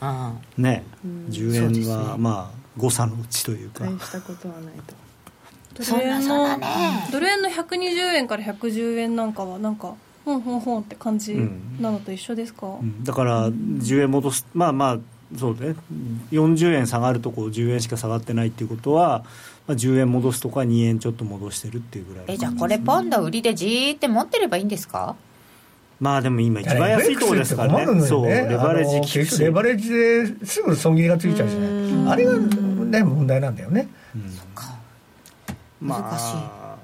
[0.00, 0.84] ら、ね、
[1.30, 3.84] 10円はまあ誤差のうちというか。
[3.84, 5.07] 大したことはないと
[5.78, 6.66] ドル円の、ね、
[7.12, 11.34] ドル円の120円から110円なんかはなんかほんほんほんって感じ
[11.80, 14.98] なのと一緒ですか、うん、だから10円戻すまあまあ
[15.36, 15.74] そうね。
[16.32, 19.24] 40円下がるとこ10円しか下がってないっていうことは、
[19.66, 25.16] まあ、10円戻すとか2円ちょっと戻してるっていうぐらいえじゃあこれポンド売りでじーって持ってればいいんですか？
[26.00, 28.06] まあでも今一番安いところですからね、ね。
[28.06, 32.12] そうレバレッジレバレッジですぐ損切りがついちゃうじゃない。
[32.12, 33.88] あれがね問題なんだよね、
[35.80, 36.78] まあ、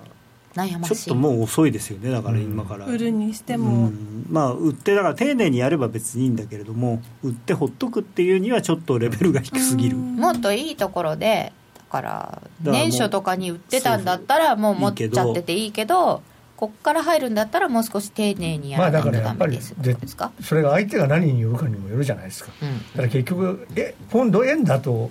[0.55, 0.97] 悩ましい。
[0.97, 9.97] ちょっともう遅いですよねだから今から、売るにしても、うん、まあ売ってだから丁寧にやれば別にいいんだけれども売ってほっとくっていうにはちょっとレベルが低すぎる。
[9.97, 16.23] もっといいところでだから年初とかに売ってたんだったらもう持っちゃってていいけど
[16.57, 19.75] こっから入るんだったらもう少し丁寧にやらないとダメです。
[19.77, 20.31] ですか？
[20.41, 25.11] それが相手が何によるかにもよるじゃないですか、うん、だから結局えポンド円だと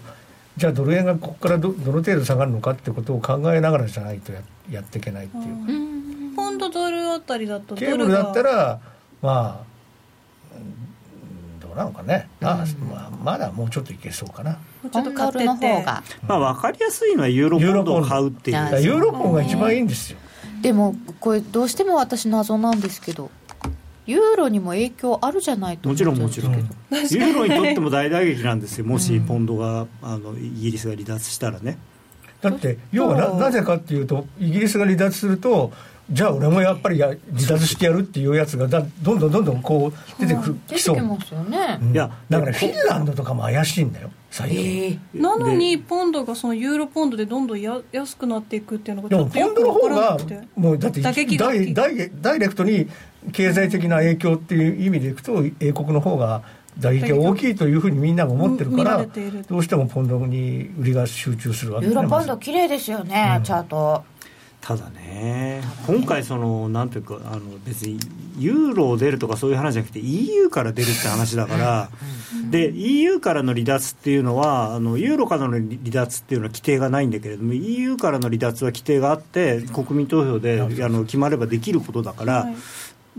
[0.57, 5.43] じゃあドル円がここからどどの程度下がるのかってことを考えながらじゃないとややっていけないっていう。
[5.43, 8.79] か、ポンドドルあたりだとケーブルだったら
[9.21, 9.73] まあ
[11.59, 14.59] どうなのかね、まあ、まあ、まだもうちょっといけそうかな。
[14.91, 15.45] ちょっと買ってて、
[16.27, 18.81] まあ、分かりやすいのはユーロポンドを買うっていう。
[18.83, 20.19] ユーロポンが一番いいんですよ。
[20.61, 23.29] でもこれどうしても私謎なんですけど
[24.05, 28.85] ユーロにも影響あるじゃないともちろんもちろん、ユーロにとっても大打撃なんですよ。
[28.85, 31.77] もしポンドがあのイギリスが離脱したらね。
[32.41, 35.71] だって要はななぜかっていうとイギリスが離脱すると
[36.09, 41.79] じゃあ俺もやっぱりや離脱してやるっていうやつがだどんどんどんどんこう出てくる、きそう、ね。
[41.81, 50.41] うん、いやだからフィンランドとかも怪しいんだよ最近、えー、なのにポンドがそのユーロポンドでどんどんや安くなっていくっていうのがちょっとよく分からなくて。
[50.55, 52.89] もうだってダイダイダイレクトに
[53.31, 56.43] 経済的な影響っていう意味でいくと英国の方が
[56.79, 59.05] 打撃が大きいというふうにみんなが思ってるから
[59.47, 64.03] どうしてもポンドに売りが集中するわけです、ね、ユーロポンド綺麗ですよね、うん、チャート
[64.65, 67.99] ただね、今回その、なんていうか、あの別に
[68.37, 71.89] ユーロを出るとかそういう話じゃなくて、EU から出るって話だから、
[72.49, 82.47] で EU からの離脱っていうのはあの、ユーロからの離脱っていうのは規定がないんだけれども、EU からの離脱は規定があって、国民投票であの決まればできることだから、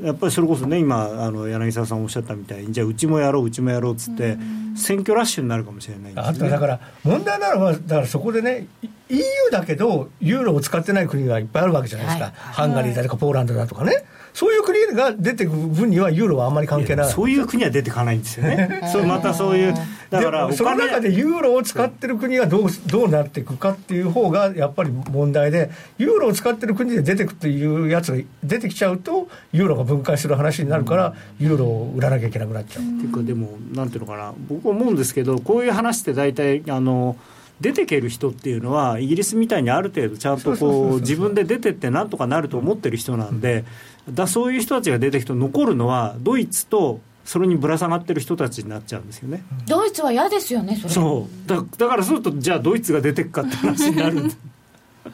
[0.00, 4.36] やっぱりそれこそね、今、あの柳沢さんおっしゃったみたいに、じゃあ、うちもやろう、うちもやろうっつって、
[4.76, 8.66] 選挙ラッシュになるかもしれない、ね、あとだから、問題なのは、だからそこでね、
[9.08, 14.04] EU だけど、ユーロを使ってない国がいっぱいあるわけじゃないですか、はい、ハンガリーだとかポーランドだとかね。
[14.34, 17.08] そういう国が出てくる分にはユーロはあんまり関係ない。
[17.08, 18.80] そういう国は出てかないんですよね。
[18.92, 19.74] そまたそういう
[20.10, 32.82] だからその中でユーロを使ってる国がどうどうなっていくかっていう方がやっぱり問題でユーロを使ってる国で出てくっていうやつが出てきちゃうとユーロが分解する話になるから、ユーロを売らなきゃいけなくなっちゃう。
[32.82, 34.34] っていうかでもなんていうのかな。
[34.48, 37.16] 僕思うんですけどこういう話って大体あの
[37.60, 43.64] 出てける人っていうのはイギリスみたいにある程度ちゃんとこう自分で出てってなんとかなると思ってる人なんで、
[44.10, 49.42] だそういう人たちが出てきて残るのはドイツとそれにぶら下がってる人たちになっちゃうんですよね。
[49.66, 50.94] ドイツは嫌ですよねそれ。
[50.94, 51.48] そう。
[51.48, 54.30] だだからそうするとじゃあドイツが出てくかって話になる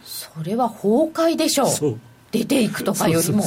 [0.03, 1.69] それは崩壊でしょう。
[1.69, 2.01] そう。
[2.33, 3.43] 出ていくとかよりも。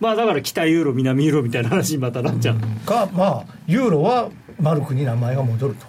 [0.00, 5.86] まあだから北ユーロ南ユーロみたいな話にまたなっちゃう、うん、かまあユーロはマルクに名前が戻ると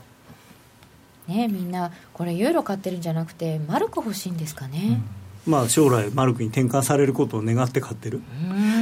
[1.30, 5.02] ねみんなこれユーロ買ってるんじゃなくてマルク欲しいんですかね、
[5.46, 5.52] うん。
[5.52, 8.22] まあ、将来マルクに転換されることを願って買ってる。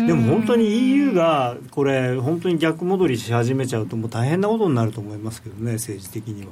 [0.07, 6.51] でも本当に EU がこれ本当に逆戻りし始めちゃうともう大変なことになると思いますけどね政治的には。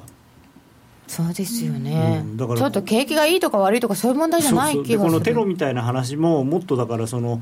[1.08, 4.99] そうですよね、うん、だからちょっと景気がいいとか悪いとかそういう問題じゃない気がする。
[4.99, 7.41] このテロみたいな話ももっとだからその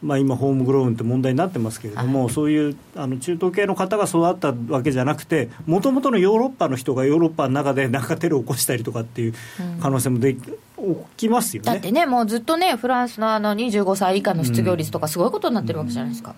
[0.00, 9.34] まあ、今、ホームグローンって問題になってますけれども、はい、そういうあの中東系の方が育ったわけじゃなくて、もともとのヨーロッパの人がヨーロッパの中でなんかテロを起こしたりとかっていう
[9.80, 10.42] 可能性もで、起
[11.16, 16.30] きますよねだってね、もうずっとね、フランスのあの25歳以下の失業率とか、すごいことになってるわけじゃないですか。
[16.30, 16.36] うん、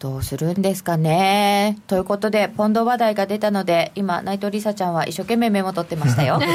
[0.00, 1.78] どうするんですかね。
[1.86, 6.40] ということで、ポンド話題が出たので、今、内藤梨沙ちゃんは一生懸命メモ取ってましたよ。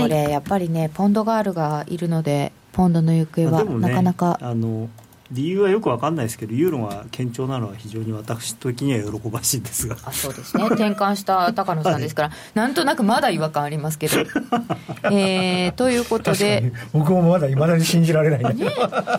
[0.00, 4.88] これ、やっぱりね、ポンドガールがいるので、ポンドの行方は、ね、なかなかあの
[5.32, 9.96] 理由はよく分かんないですけどユーロが堅調なのは非常に私的には喜ばしいんですが。
[10.04, 10.64] あそうですね。
[10.74, 14.16] 転換した高野さんですから、はい、なんとなくまだ違和感ありますけど。
[15.12, 18.66] えー、ということで僕もまだいまだに信じられない、ね、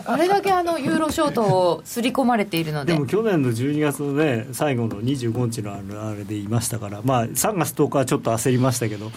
[0.04, 2.92] あれだけあのユーロショートを刷り込まれているので。
[2.92, 9.10] でも去年の12月のね最後の25日のあれで言いましたからまあ3月10日はちょっと焦りましたけど。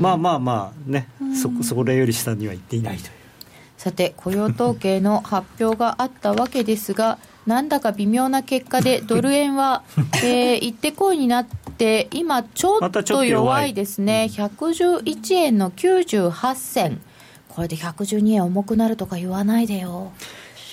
[0.00, 1.08] まあまあまあね
[1.40, 3.21] そそれより下には行っていないという
[3.82, 9.82] さて雇用統計の発表があったわけですがなんだか微妙な結果でドル円は、
[10.22, 17.00] えー、行ってこいになって今ちょっと弱いですね、111円の98銭。
[17.48, 20.12] これで112円重くなるとか言わないでよ。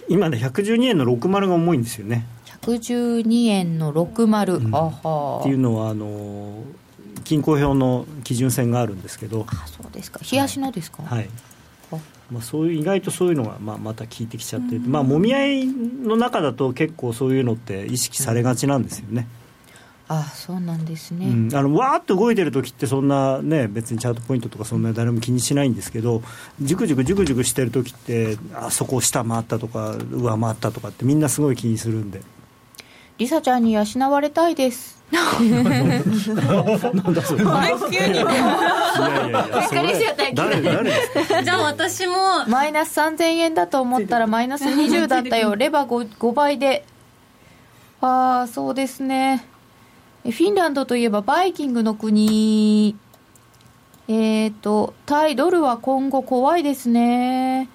[0.07, 2.27] 今ね112円の60が重いんですよね。
[2.61, 6.61] 112円の60、うん、っていうのはあの
[7.23, 9.47] 均衡表の基準線があるんですけど。
[9.49, 10.19] あそうですか。
[10.31, 11.29] 冷やしのですか、はい
[12.31, 19.27] まあ、そういう意外とそういうのがまあまた効いてきちゃって、まあ、もみ合いの中だと結構そういうのって意識されがちなんですよね。
[20.11, 26.23] あそうなんですね、うん、あのわーっと動いてる時ってそんなね別にチャートポイントとかそんな誰も気にしないんですけど
[26.59, 32.21] じくじくじくじくしてる時ってあそこを下回ったとか上回ったとかってみんなすごい気にするんで。
[33.19, 37.43] りさちゃんに養われたいですなんだそれ。
[37.91, 38.19] 急に。
[38.19, 38.31] いやい
[39.15, 40.15] やいや。
[40.33, 41.43] 誰誰ですか。
[41.43, 45.55] じゃあ私もマイナス3000円だと思ったらマイナス20だったよ。
[45.57, 46.85] レバー 5, 5倍で。
[48.01, 49.45] ああそうですね。
[50.23, 52.95] フィンランドといえばバイキングの国。
[54.07, 57.67] えっ、ー、と対ドルは今後怖いですね。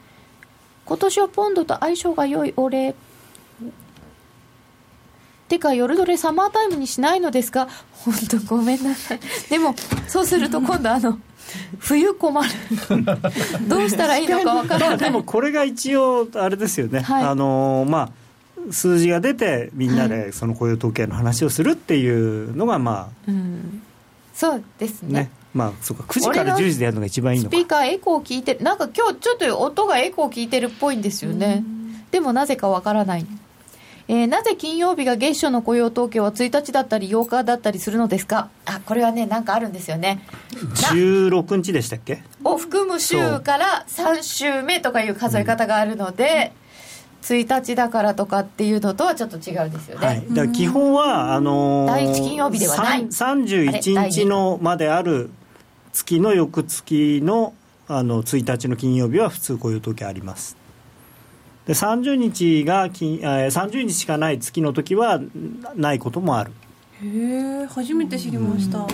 [0.85, 2.95] 今年はポンドと相性が良い俺。
[5.55, 7.69] てか夜どれサマータイムにしないのですか
[8.05, 9.21] 本当ごめんなさい。
[9.49, 9.75] でも
[10.09, 11.19] そうすると今度あの
[11.79, 12.51] 冬困る。
[13.69, 14.99] どうしたらいいのかわからない。
[14.99, 18.11] でもこれが一応あれですよね、はい、あのま
[18.69, 23.83] あ数字が出てみんなでその雇用統計の話をするっていうのがまあ、うん、
[24.35, 25.21] そうですね。
[25.21, 25.31] ね。
[25.55, 26.03] まあそうか。
[26.05, 27.57] 9時から10時でやるのが一番いいのか。
[27.57, 31.63] スピーカーエコー聞いてなんか今日ちょっと音がエコー聞いてるっぽいんですよね。
[32.11, 33.27] でもなぜかわからない
[34.07, 38.51] えー、なぜ金曜日が月初の雇用統計は1日だったり8日だったりするのですか？
[38.67, 40.21] あこれはねなんかあるんですよね。
[40.53, 42.23] 16日でしたっけ？
[42.45, 46.53] を含む週から3週目とかいう数え方があるので、
[47.29, 53.07] うん、1日だからとかっていうのとはちょっと違うんですよね、はい、だから基本はあのー、第1金曜日ではない。
[53.07, 55.31] 31日のまである
[55.95, 57.55] 月の翌月の
[57.87, 60.57] あの1日の金曜日は普通雇用統計あります
[61.67, 65.21] で30日が金、えー、30日しかない月の時は
[65.75, 66.53] ないこともある。
[67.03, 68.89] へえ初めて知りました、本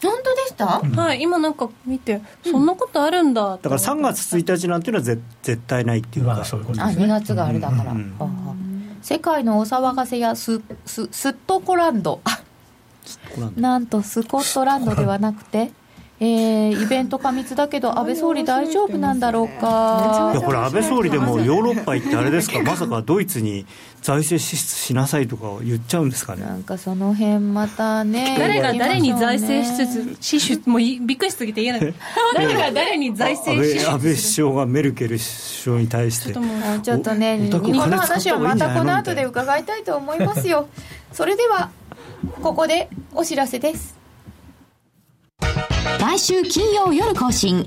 [0.00, 8.12] 当でした、うん、はい今なんか見てそんなことあるんだ、だから3月1日なんていうのは絶絶対ないっていうか、まあ、そういうことですね、あ2月があるだから、うん、
[9.02, 12.20] 世界のお騒がせやスススットコランド。
[12.24, 12.42] あ
[13.56, 15.72] なんとスコットランドではなくて
[16.20, 20.30] えー、イベント過密だけど、 安倍総理大丈夫なんだろうか。
[20.32, 23.66] いや、これ安倍総理でもヨーロッパ行ってあれですか、 まさかドイツに
[24.02, 26.42] 財政支出しなさいとか言っちゃうんですかね？
[26.44, 28.34] なんかその辺またね。
[28.38, 31.94] 誰が誰に財政支出、支出、もうびっくりしすぎて言えない。
[32.34, 36.32] 誰が誰に財政支出安倍首相がメルケル首相に対して。
[36.32, 37.96] ちょっとちょっとね、日本の？
[37.98, 40.68] 話はまたこの後で伺いたいと思いますよ。
[41.12, 41.70] それでは、
[42.42, 43.97] ここでお知らせです。
[46.00, 47.66] 毎週金曜夜更新。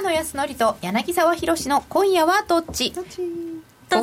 [0.00, 2.92] 高野康則と柳沢博の今夜はどっち？
[2.92, 3.04] こ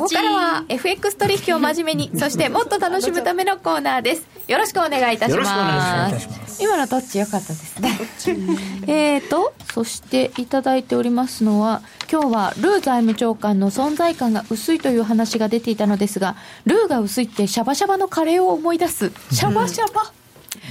[0.02, 4.22] こからは FX 取引を真面目に そしてもっと楽しむためのコーナーです。
[4.46, 6.62] よろしくお願いいたします。
[6.62, 7.98] 今のどっち良かったですね。
[8.86, 19.10] えーとそしていただいておりますのは今日はルー財務長官の存在感が薄いという話が出ていたのですがルーが薄いってシャバシャバのカレーを思い出す。
[19.32, 20.12] シャバシャバ、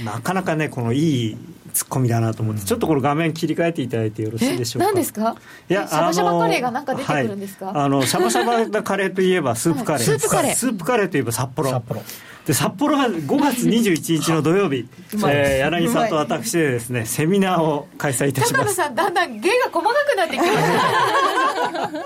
[0.04, 1.36] なかなかねこのいい
[1.72, 4.86] ツッコミだなと思って、ちょっとこれ画面切り替えていただいてよろしいでしょうか？
[4.86, 5.36] 何ですか？
[5.68, 10.54] いやシャバシャバカレーがなんか出てくるんですか、はい、あのシャバシャバなカレーといえばスープカレー、はい、スープカレー。
[10.54, 11.70] スープカレーといえば札幌。
[11.70, 12.02] 札幌
[12.48, 18.64] で札幌は5月21日の土曜日、えー、柳さんと私でですねセミナーを開催いたします。
[18.64, 20.52] 高野さんだんだん芸が細かくなってきまし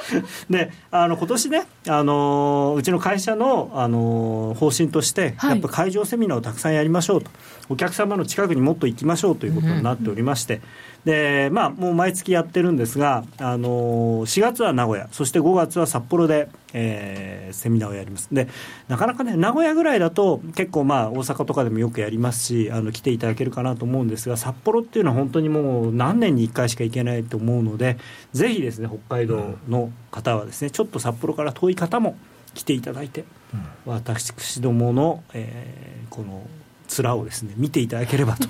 [0.08, 0.22] た。
[0.50, 7.30] であの今年ねあのうちの会社のあの方針として、はい、やっぱ会場セミナーをたくさんやりましょうと。
[7.68, 10.62] お客様の近くにもっと行きましょうということになっておりまして、うん
[11.04, 18.28] でまあ、もう毎月やってるんですが、あの4月は名古屋、そして5月は札幌で、えー、セミナーをやります。
[18.30, 18.46] で、
[18.86, 27.98] なかなかね、名古屋ぐらいだと、結構、まあ、大阪とかでもよくやりますし、あの来ていただけるかなと思うんですが、札幌っていうのは本当にもう何年に1回しか行けないと思うので、
[28.32, 32.16] ぜひですね、北海道の方はですね、ちょっと札幌から遠い方も
[32.54, 36.46] 来ていただいて、うん、私どもの、えー、この
[36.88, 38.46] 面をですね見ていただければと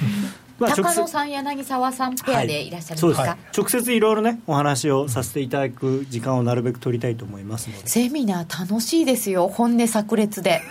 [0.58, 7.88] まあ、高野さん、柳沢さんペアでいらっしゃるんですか、はい、直接いろいろね、お話をさせていただく時間をなるべく取りたいと思いますので。
[7.88, 10.62] セミナー楽しいですよ、本音炸裂で、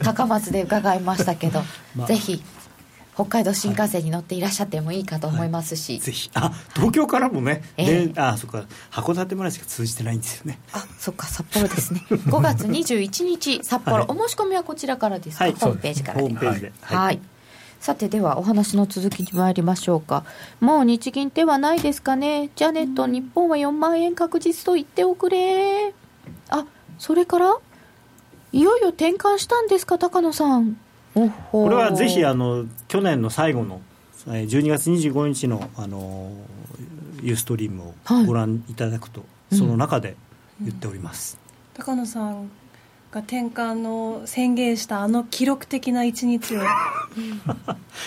[0.00, 1.62] 高松で伺いましたけど、
[1.96, 2.42] まあ、ぜひ。
[3.14, 8.64] 北海道新幹線に乗っていらっしゃってもいいかと思いますし、はい、ぜひあ東京からもね、はい、えー、あそっか。
[8.90, 10.58] 函館までしか通じてないんですよね。
[10.72, 12.04] あそっか札幌ですね。
[12.10, 16.72] 5月21日札幌、はい、お申し込みはこちらからですか、ホームページからホームページで。
[16.80, 17.20] はい
[17.84, 20.24] さてではお話の続きに参りましょうか。
[20.58, 22.48] もう日銀ではないですかね。
[22.56, 25.92] ジャネット、日本は4万円確実と言っておくれ。
[26.48, 26.64] あ
[26.98, 27.58] それから？
[28.52, 30.78] いよいよ転換したんですか高野さん。
[31.12, 33.82] これはぜひあの去年の最後の
[34.28, 36.32] 12月25日のあの
[37.20, 40.16] ユーストリームをご覧いただくと、はい、その中で
[40.62, 41.38] 言っております、
[41.76, 42.50] うん、高野さん
[43.14, 46.60] が転換の宣言したあの記録的な一日を。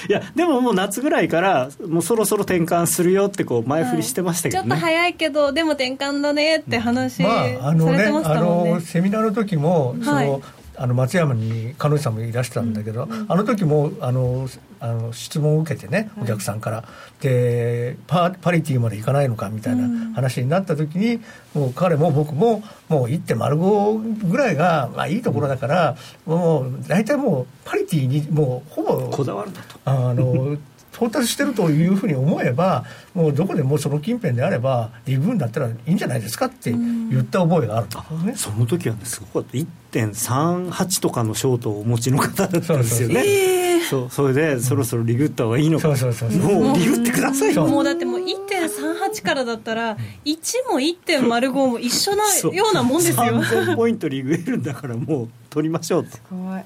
[0.09, 4.69] いやでももう夏ぐらいからもうそろそろ転換するよってこう前振りしてましたけど、ね。
[4.69, 10.41] はい、ちょっと早いけどでも転換だねって話、まあ、あのね、あのセミナーの時も、はい、その
[10.77, 14.47] あの松山に彼女さんもいらしてたんだけど、うん、あの時もあの
[14.79, 16.83] あの質問を受けてねお客さんから、
[17.19, 21.19] でパパリティまでいかないのかみたいな話になった時に、
[21.55, 29.79] もう彼も僕ももう1.05ぐらいが、まあ、いいところだから、もう大体もうパリティにもうほぼこだわるなと。
[29.85, 30.57] あの
[30.97, 37.87] 到達してるというふうに思えばもうどこでもその近辺であればリグーンだったらいいんじゃないですかって言った覚えがある
[38.17, 43.57] んね、その時はねすごかった1.38とかのショートをお持ちの方だったんですよね。
[43.87, 47.67] そうそれでそろそろリグった方がいいのか、そうそうそうもうリグってくださいよ。
[47.67, 49.95] もうだってもう1.38からだったら
[50.25, 52.23] 1も1.05も一緒な
[52.53, 53.23] ようなもんですよ。
[53.23, 56.11] 3000ポイントリグえるんだからもう取りましょうと。
[56.11, 56.61] すごい。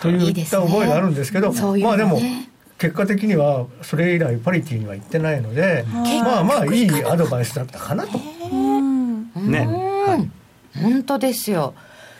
[0.00, 2.20] といった覚えがあるんですけど、ね、まあでも
[2.78, 5.84] 結果的にはそれ以来パリティには行ってないので
[6.22, 8.18] まあまあいいアドバイスだったかなと。
[8.18, 11.74] ね、はい、本当ですよ。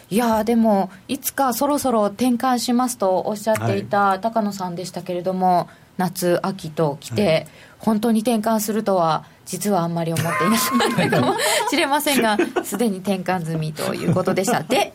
[0.09, 5.67] いやでもいつかそろそろ転換しますとおっしゃっていた高野さんでしたけれども、はい、
[5.99, 7.47] 夏秋と来て、はい、
[7.79, 11.35] 本当に転換するとは実はあんまり思っていなかったかも
[11.69, 14.63] しれませんが すでに転換済みということでした。
[14.63, 14.95] で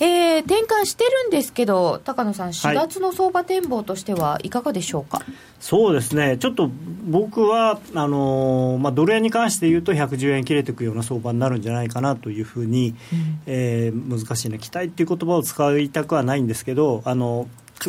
[0.00, 5.26] えー、転換してるんですけど、高野さん、4月の相場展望としてはいかがでしょうか、はい、
[5.60, 6.70] そうですね、ちょっと
[7.04, 17.46] 僕はあのー、まあ、ドル円に関して言うと、110円切れていくような相場になるんじゃないかなというふうに、うん、えー、難しいね、期待っていう言葉を使いたくはないんですけど、あの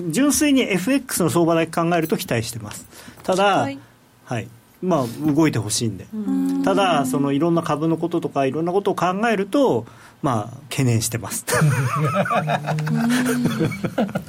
[0.10, 2.86] 純粋に FX の相場だけ考えると期待してます。
[3.24, 3.80] ただ、はい、
[4.26, 4.48] はい。
[4.82, 6.08] まあ、動いてほしいんで、
[6.66, 9.86] ただそのいろんな株のこととかいろんなことを考えると
[10.22, 11.46] まあ懸念してます。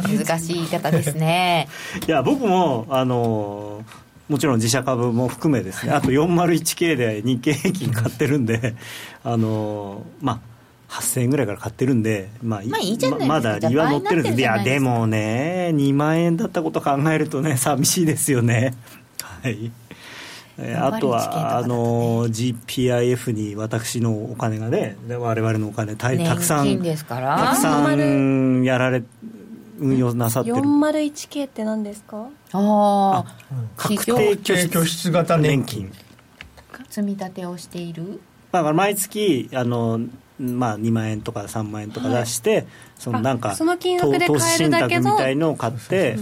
[0.02, 1.68] 難しい言い方ですね。
[2.06, 3.84] いや僕もあの
[4.28, 5.92] もちろん自社株も含めですね。
[5.92, 8.74] あと 401K で日経平均買ってるんで
[9.22, 10.40] あのま
[10.88, 14.38] あ8000円ぐらいから買ってるんで、まあ、まあいいじゃないですか、まだ利は乗ってるんです。
[14.38, 18.74] いやでもね2万円だったこと考えるとね寂しいですよね。
[19.42, 19.70] はい
[20.78, 29.02] あとは、あの GPIF に私のお金がね我々のお金たたくさんたくさんやられ
[29.78, 30.56] 運用なさってる。
[30.56, 32.28] 401K って何ですか？
[32.52, 33.36] ああ
[33.76, 35.92] 確定拠出型年金。
[36.88, 38.20] 積み立てをしている？
[38.52, 40.00] だから毎月あの
[40.38, 42.66] まあ、2万円とか3万円とか出して、はい、
[42.98, 46.16] そのなんかその金額で買えるだけみたいのを買って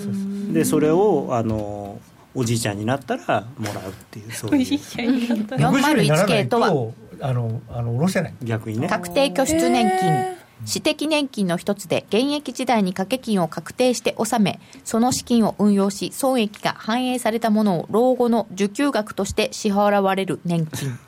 [0.53, 1.99] でそれをあの
[2.35, 4.67] おじいちゃんになったらもらうっていうそういう。
[4.67, 6.93] 401K とは？
[7.23, 8.89] あのあの下ろせない逆にね。
[8.89, 10.41] 確定拠出年金。
[10.67, 20.99] 私的年金の一つで現役時代に掛け金を確定して納めその資金を運用し損益が反映されたものを老後の受給額として支払われる年金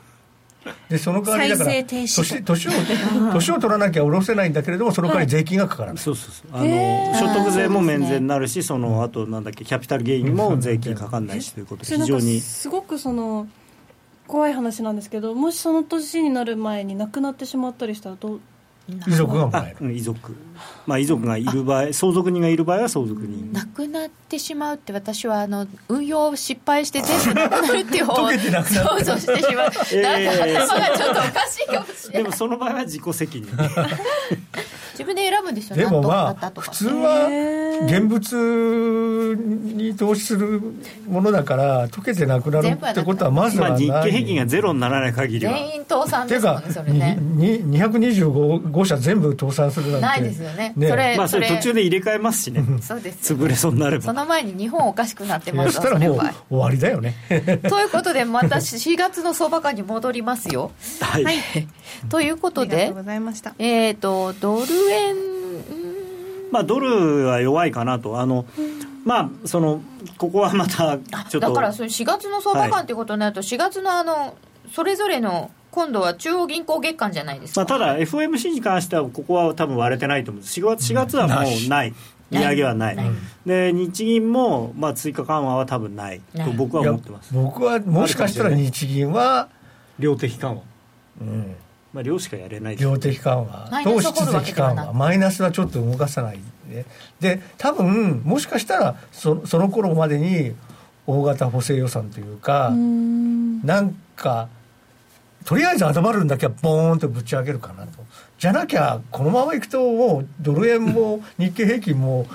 [0.89, 2.71] でその代わりだから年年を
[3.33, 6.49] 年を取らなきゃ下ろせないんだけれどもその代わり税金がかからない、はい、そうそうそう。
[6.53, 12.39] あの所得税も免税になるしそのあとなんだっけキャピタルゲインも税金かかんないしということで非常に。
[12.39, 13.47] すごくその
[14.27, 18.41] 怖い話なんですけどもしその年になる前に亡くなってしまったりしたらどう
[18.87, 19.93] 遺族がもらえる。
[19.93, 20.35] 遺族。
[20.85, 23.53] まあ遺族がいる場合相続人がいる場合は相続人。
[23.53, 32.23] 亡くなってしまうって私はあの運用失敗して全部なくなるっていう方を想像してしまう、えー、なんか頭がちょっとおかしいかもしれない。
[32.23, 33.47] でもその場合は自己責任
[34.93, 37.27] 自分で選ぶんですよでもまあ普通は
[37.85, 40.61] 現物に投資する
[41.07, 45.53] ものだから溶けてなくなるってことはまずはない、まあ、日経平均がゼロにならない限りは。
[45.53, 47.17] 全員倒産ですもんねそれね。
[47.19, 50.05] 225社全部倒産するなんて。
[50.05, 50.73] ないですよね。
[50.75, 52.63] ねそれ,、まあ、それ途中で入れ替えますしね。
[52.81, 54.03] そうです潰れそうになれば。
[54.03, 56.19] その前に日本おかしくなってますそしたらもう
[56.49, 57.15] 終わりだよね。
[57.69, 60.71] ということでまた4 月の相場感に戻りますよ。
[61.01, 61.35] はい、はい、
[62.09, 63.55] ということでありがとうございました。
[63.59, 65.15] えとドル円。
[66.51, 68.19] まあドルは弱いかなと。
[68.19, 68.45] あの、
[69.03, 69.81] まあその
[70.17, 71.39] ここはまたちょっと。
[71.39, 74.35] だからそ4月の相場感ってことになると、4月のあの
[74.71, 80.59] それぞれの今度は中央銀行月間じゃないですか、まあ、ただ FOMC に関してはここは多分割れてないと思うんです。
[80.59, 81.93] 4月 ,4 月はもうない、
[82.29, 83.11] 利上げはない、ない。
[83.45, 86.21] で日銀もまあ追加緩和は多分ない。
[86.35, 87.33] と僕は思ってます。
[87.33, 89.49] 僕はもしかしたら日銀は
[89.97, 90.61] 量的緩和、
[91.21, 91.55] うん
[91.93, 93.69] まあ、量しかやれない量的緩和。
[93.83, 96.39] 投資的緩和マイナスはちょっと動かさない
[96.69, 96.85] で。
[97.19, 100.55] で多分もしかしたらそその頃までに
[101.05, 104.49] 大型補正予算というかなんか
[105.45, 107.91] とりあえず頭るんだけはボーンとぶち上げるかなと。
[108.39, 112.25] じゃなきゃこのままいくともうドル円も日経平均も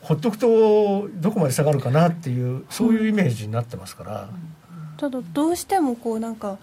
[0.00, 4.28] ほっとくとどこまで下がるかなっていうそういうイメージになってますから、
[4.96, 6.58] ただどうしてもこうなんか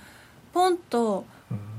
[0.54, 1.26] ポンと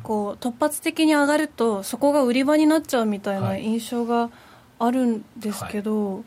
[0.05, 4.31] こう突発的に上がるとそこが売り場になっちゃうみたいな印象が
[4.79, 6.25] あるんですけど、はい、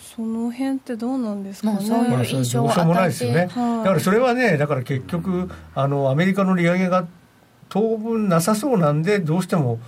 [0.00, 1.80] その辺ってどうなんですかね？
[1.86, 3.48] そういう印象はもないですよね、はい、
[3.78, 7.06] だからそれはねだから結局あのアメリカの利上げが
[7.68, 9.78] 当分なさそうなんでどうしても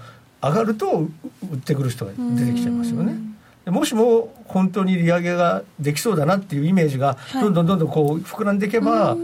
[0.43, 1.09] 上がると
[1.51, 3.15] 売ってくる人が出てきちゃいますよね。
[3.67, 9.19] もしも本当に利上げができそうだなっていうイメージがどんどんどんどんこう膨らんでいけば、はい、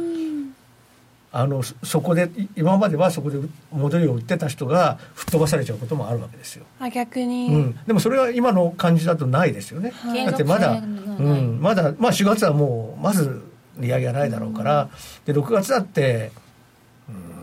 [1.33, 3.39] あのそこで今まではそこで
[3.71, 6.65] 戻りを売ってた人が吹っ飛ばされちゃうこともあるわけですよ。
[6.81, 9.91] あ逆に、うん、でもそれは今の感じだとないですよね。
[9.91, 13.43] はい、だってまだ、うん、まだまあ4月はもうまず
[13.79, 14.89] 利上げはないだろうから、
[15.27, 16.33] で6月だって。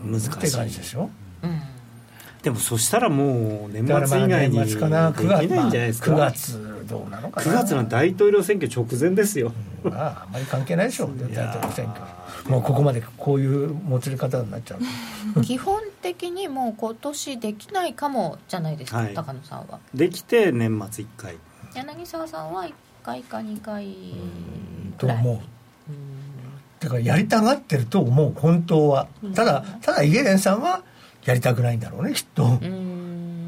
[0.04, 0.28] 難しい。
[0.28, 1.10] って感じでしょ、
[1.42, 1.60] うん、
[2.42, 9.52] でもそしたらもう年末以外にできないんじゃないですか、9月どうなのかな？9月の大統領選挙直前ですよ、
[9.84, 12.04] うん、まああんまり関係ないでしょ大統領選挙
[12.48, 15.40] もうここまでこういうもつれ方になっちゃう。
[15.42, 19.78] 基本的にもう今年できないかもじゃないですか、はい、高野さんは。
[19.94, 21.36] できて年末1回。
[21.74, 22.72] 柳沢さんは1
[23.02, 23.96] 回か2回。
[24.98, 25.38] と思う。
[26.80, 30.82] だからやりたがってると思う本当は、ただただイエレンさんは
[31.24, 32.44] やりたくないんだろうねきっと。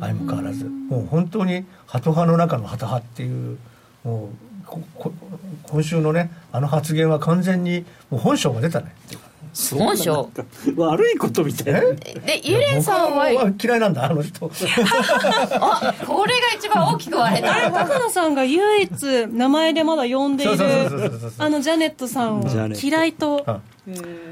[0.01, 0.65] 相も変わらず。
[0.65, 3.59] もう本当にハト派の中のハト派っていう
[4.05, 4.29] もう
[4.67, 8.95] 今週のねあの発言は完全にもう本性が出たね。
[9.75, 10.11] 本性？
[10.77, 11.81] 悪いことみたいな。
[11.81, 13.53] でイエレンさんは？
[13.63, 14.51] 嫌いなんだあの人。
[14.51, 17.71] あこれが一番大きく割れた。
[17.71, 20.53] 高野さんが唯一名前でまだ呼んでいる
[21.39, 22.47] あのジャネットさんを
[22.83, 23.45] 嫌いと？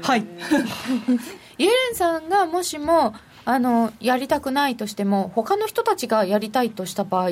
[0.03, 0.19] はい。
[1.57, 3.15] イエレンさんがもしも
[3.45, 7.29] あのやりたくないとしても他の人たちがやりたいとした場合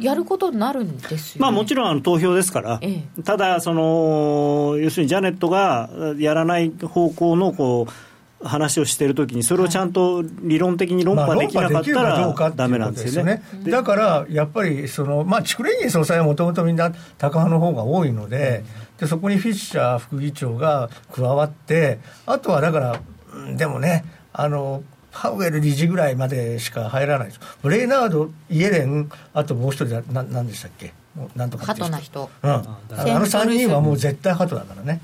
[0.00, 13.42] やることになるんですよ、ね、まあ、もちろんあの投票ですから、ええ、ただその、要するにジャネットがやらない方向のこう話をしてるときに、それをちゃんと理論的に論破できなかったら、だめなんですよね。
[13.64, 18.64] だからやっぱりその、まあ、チクレイニー総裁はもともとみんな高派の方が多いので
[18.98, 23.00] で、そこにフィッシャー副議長が加わって、あとはだから、
[23.56, 24.82] でもね、あの
[25.14, 27.40] パウエル理事ぐらいまでしか入らないです。
[27.62, 30.92] ブレイナード、イエレン、あともう一人な、なんでしたっけ？
[31.36, 35.00] なんとかハトな人、うん、あの3人はもう絶対ハトだからね。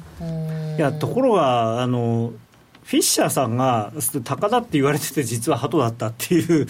[0.76, 2.32] いやところがあの
[2.82, 3.92] フィッシャーさんが
[4.24, 6.66] 高田って言われてて実は鳩だったっていう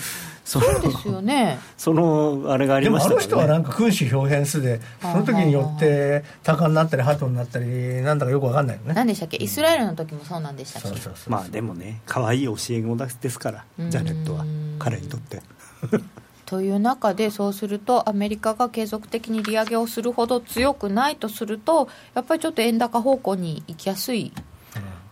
[0.50, 1.60] そそうですよね。
[1.78, 7.66] そのあれがありました、ね、でもあの人はなんか君子表現数でその時によって鷹になったり鳩になったり
[8.02, 8.94] なんだかよく分かんないよね。
[8.94, 9.36] 何でしたっけ？
[9.36, 10.98] イスラエルの時もそうなんでしたっけ？
[11.28, 14.44] まあでもね可愛い教え子ですからジャネットは
[14.80, 15.40] 彼にとって。
[16.46, 24.32] という中でそうするとアメリカが継続的に利上げをするほど強くないとするとやっぱりちょっと円高方向に行きやすい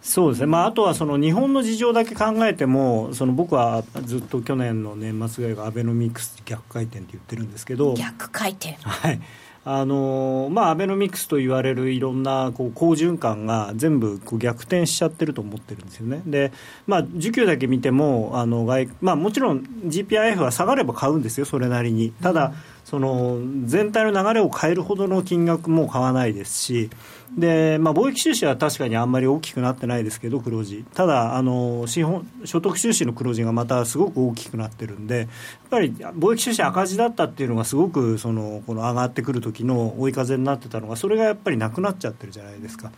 [0.01, 9.21] そうですね、まあ、あとはその日本の事情だけ考えても、その僕はずっと去年の年末ぐらいがアベノミクス逆回転って言ってるんですけど、逆回転、はい
[9.65, 16.23] あのまあ、アベノミクスと言われるいろんなこう好循環が全部こう逆転しちゃってると思ってるんですよね。
[16.25, 16.53] で、
[16.87, 22.13] まあ、需給だけ見てもあの外、まあ、もちろん GPIF は下がれば買うんですよ、それなりに。
[22.23, 26.91] ただ、うんその全体の流れを変えるほどの金額も買わないですし、
[27.37, 35.29] でまあ、貿易収支は確かにあんまり大きくなってないですけど、黒字、ただあの資本、所得収支の黒字がまたすごく大きくなってるんで、やっ
[35.71, 42.91] ぱり貿易収支赤字だったっていうのが、すごくそのこの上がってくる時の追い風になってたのが、それがやっぱりなくなっちゃってるじゃないですか。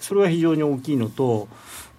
[0.00, 1.48] それは非常に大きいのと、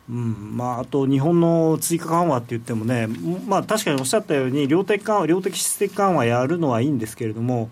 [0.08, 3.08] うんまあ、あと日本の追加緩和って言ってもね、
[3.48, 7.70] まあ、確かにおっしゃったように量的緩和量的質的緩和やるのはいいんですけれども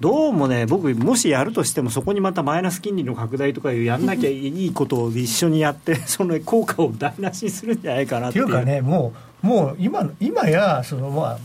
[0.00, 8.46] どうもね僕もしやるとしてもそこにまたマイナス金利の拡大とかいうやんなきゃいいことを一緒にやって その効果を台無しにするんじゃないかなっていう。
[8.46, 9.12] いうかねも
[9.42, 11.38] うもう今今やその、まあ、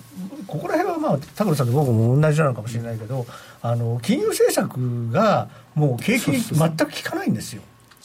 [0.47, 3.25] ここら辺は、まあ、田村さんと僕も同じなのかもしれないけど
[3.61, 7.61] あの金融政策がもう景気に全く効かないんですよ。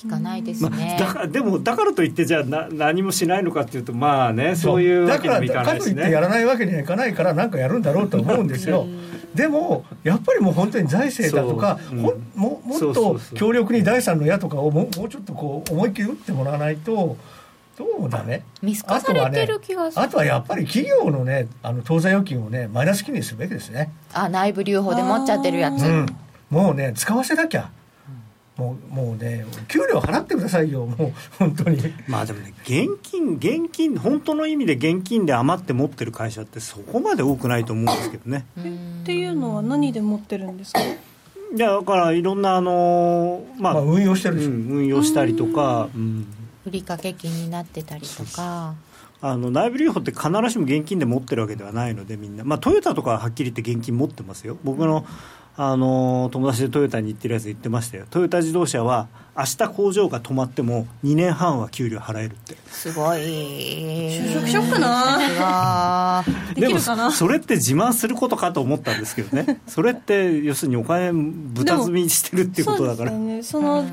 [0.07, 4.87] 聞かないですね、まあ、だからでもだからといってじゃあな何もしないのかっていうとまあねそう。
[4.87, 8.87] いうわけにもいかないし、ね、だからかといってやらないわけにはいかないから何かやるんだろうと思うんですよ。
[9.35, 11.95] でもやっぱりもう本当に財政だとか、う。
[11.95, 17.17] ん、ももっと強力に第三の矢とかをももうちょっとこう思いっきり打ってもらわないと
[17.77, 18.45] どうだね？
[18.63, 20.03] 見透かされてる気がする。
[20.03, 23.93] あとは、ね,、やっぱり企業のねあの当座預金をねマイナス金利にするべきですね。
[24.15, 26.07] あ内部留保で持っちゃってるやつ、うん、
[26.51, 27.71] もうね使わせなきゃ
[28.57, 31.79] もうもうね給料払ってくださいよもう本当に。
[32.09, 38.47] まあでもね現金現金本当の意味で現金で余って持ってる会社ってそこまで多くないと思うんですけどね。
[38.59, 38.63] っ
[39.05, 40.81] ていうのは何で持ってるんですか？
[40.81, 46.27] いやだからいろんなあのまあ、まあ、運用してるでしょ、うん、運用したりとか、うん、
[46.65, 48.75] 売掛金になってたりとか。
[49.23, 54.59] あの内部留保って必ずしも現金で持ってるわけではないのでみんな、まあ、トヨタとかははっきり言って現金持ってますよ。
[54.63, 55.05] 僕の、うん
[55.59, 58.07] あの友達でトヨタに行ってるやつ言ってましたよ。
[58.11, 62.57] トヨタ自動車は明日工場が止まっても2年半は給料払えるって。
[62.69, 63.21] すごい。
[63.21, 66.25] 就職ショックな。
[66.55, 69.61] でもそれって自慢することかと思ったんですけどね。
[69.67, 73.11] それって要するにお金豚積みしてるっていうことだから。
[73.11, 73.43] そね。
[73.43, 73.85] その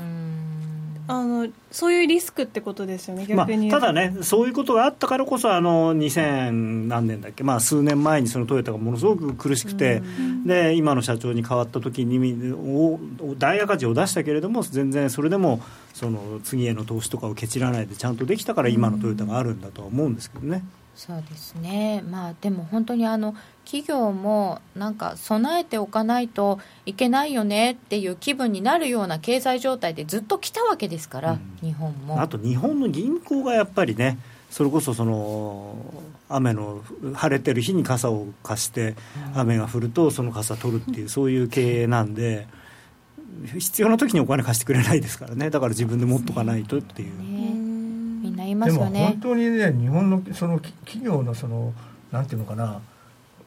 [1.06, 10.02] あのそういうリスクってことですよね、逆に、まあ、ただね、そういうことがあったからこそ、あの2000何年だっけ、まあ、数年前にそのトヨタがものすごく苦しくて、
[10.46, 12.18] で今の社長に変わった時に
[12.52, 15.60] 大赤字を出したけれども、全然それでも
[15.92, 20.64] その次への投資とかをけちらないで、ちゃんとできたから、今のトヨタがあるんだとは思うんですけどね。
[20.96, 23.34] そうですね、まあ、でも本当にあの
[23.64, 32.20] 企業もなんか備えておかないといけないよねっていう気分になるような経済状態でずっと来たわけですから、うん、日本も。
[32.20, 34.18] あと日本の銀行がやっぱりね
[34.50, 35.76] それこそその
[36.28, 36.82] 雨の
[37.14, 38.94] 晴れてる日に傘を貸して
[39.34, 42.46] 雨が降るとその傘取るっていうそういう経営なんで
[43.58, 45.50] 必要な時にお金貸してくれないですからね。
[45.50, 47.12] だから自分で持っとかないとっていう。
[47.18, 47.63] み
[48.34, 49.06] んな言いますよね。
[49.06, 51.72] 本当にね日本のその企業のその
[52.12, 52.80] なんていうのかな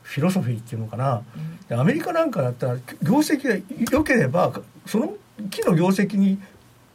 [0.02, 1.22] フィロソフィーっていうのかな、
[1.70, 4.54] うん、アメリカなんかだったら業績が良ければ
[4.86, 5.14] その
[5.50, 6.40] 木の業績に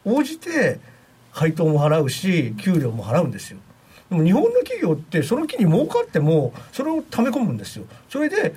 [0.03, 0.79] 応じて
[1.31, 3.59] 配当も払うし給料も払うんですよ。
[4.09, 7.85] でも日本の企業ってその木に儲かってもそれを溜め込むんですよ。
[8.09, 8.53] それで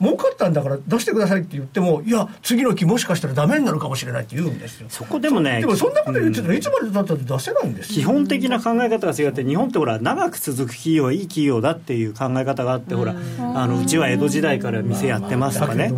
[0.00, 4.86] 儲かったんだから出してくださいって言っても、いや、次の期もしかしたらダメになるかもしれないって言うんですよ。
[4.88, 15.90] そこでもね、でもそんなこと言ってたらいつまでだったって出せないんです基本的な考え方が違って、日本ってほら、長く続く企業はいい企業だっていう考え方があって、ほら、あのうちは江戸時代から店やってますとかね、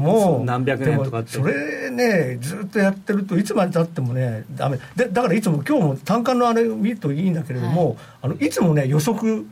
[0.44, 1.32] 何百年とかって。
[1.32, 9.46] それね、ずっとやってると、いつまでたってもね、だめでだからいつも、今日も単価のあれ見るといいんだけれども、はい、あのいつもね、予測指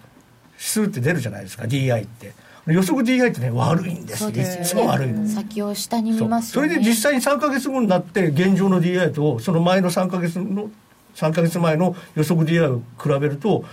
[0.59, 2.33] 数って出るじゃないですか、DI って。
[2.73, 4.25] 予測 DI ってね悪いんです。
[4.25, 5.27] よいつも悪いの。
[5.27, 10.71] 先を下に見ます、ね、それで実際に3か月後になって現状の DI とその前の3か月の
[11.15, 13.65] 3か月前の予測 DI を比べると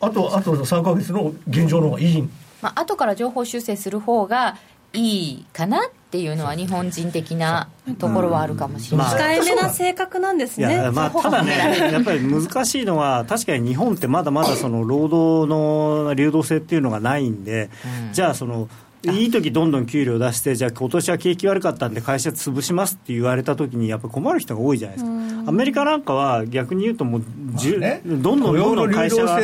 [0.00, 2.28] あとあと3か月の現状の方がいい。
[2.62, 4.56] まあ後から情報修正する方が
[4.92, 17.68] いいかなっていうのは日本人的なところはあるかもしれない、控えめな性格なんですね、まあ、ただねやっぱり難しいのは確かに日本ってまだまだその労働の流動性っていうのがないんで、
[18.06, 18.70] うん、じゃあその
[19.04, 25.50] いい時どんどん給料出してじゃあ今年は景気悪かったんで会社潰しますって言われた時にやっぱ困る人が多いじゃないですか。
[25.50, 29.38] アメリカなんかは逆に言うともう、まあね、どんどんどんどん会社が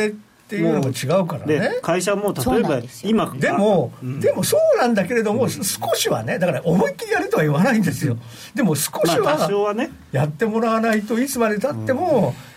[0.53, 1.79] っていうのも違うからね。
[1.81, 5.63] 会社も例えば今でも、うん、でもそうなんだけれども、少
[5.95, 8.17] しはねだから思いっきりやるとは言わないんですよ。
[8.53, 12.52] でも少しはやってもらわないといつまでたっても、うん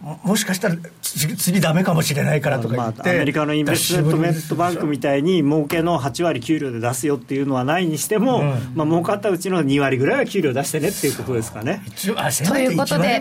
[0.00, 11.82] もしかしたら次次ダメかもしれないからとか言って、まあ、アメリカのインベストメントバンクみたいに儲けの8割給料で出すよっていうのはないにしても、うん、まあ儲かったうちの2割ぐらいは給料出してねっていうことですかね。
[11.96, 13.20] ということで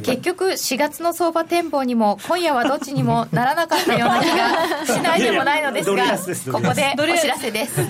[0.00, 7.80] 結局4月の相場展望にも今夜はどっちにもならなかったような気がしないでもないのですがここでお知らせです。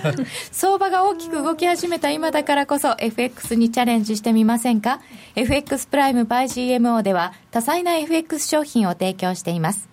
[0.52, 5.00] 相場が大きく動き始めた今だからこそ FX にチャレンジしてみませんか
[5.36, 9.88] ？FX プライム by GMO では多彩な FX 商品を提供しています。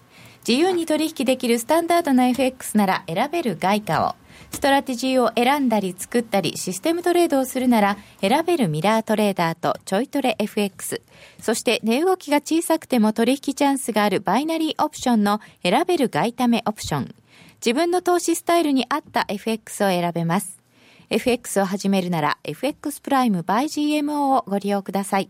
[0.47, 4.15] 自由に取引できるスタンダードな FX なら選べる外貨を、
[4.51, 11.01] ストラテジーを選んだり作ったりシステムトレードをするなら選べるミラートレーダーとちょいトレ FX。
[11.41, 17.15] そして値動きが小さくても取引チャンスがあるバイナリーオプションの選べる外為オプション。
[17.55, 20.61] 自分の投資スタイルに合った FX を選べます。
[21.09, 25.29] FX を始めるなら FX プライム by GMO をご利用ください。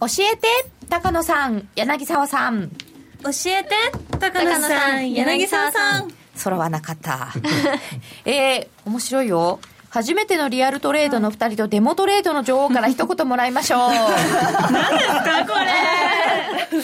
[0.00, 0.48] 教えて
[0.88, 2.70] 高野さん柳沢さん。
[3.22, 3.70] 教えて
[4.18, 6.12] 高野さん柳沢さん。
[6.34, 7.28] 揃わなかった。
[8.24, 9.60] えー、面白いよ。
[9.94, 13.80] 初めてのリアルトレードの2人とデモトレードの女王から一言もらいましょう。
[14.72, 16.80] 何ですかこれ。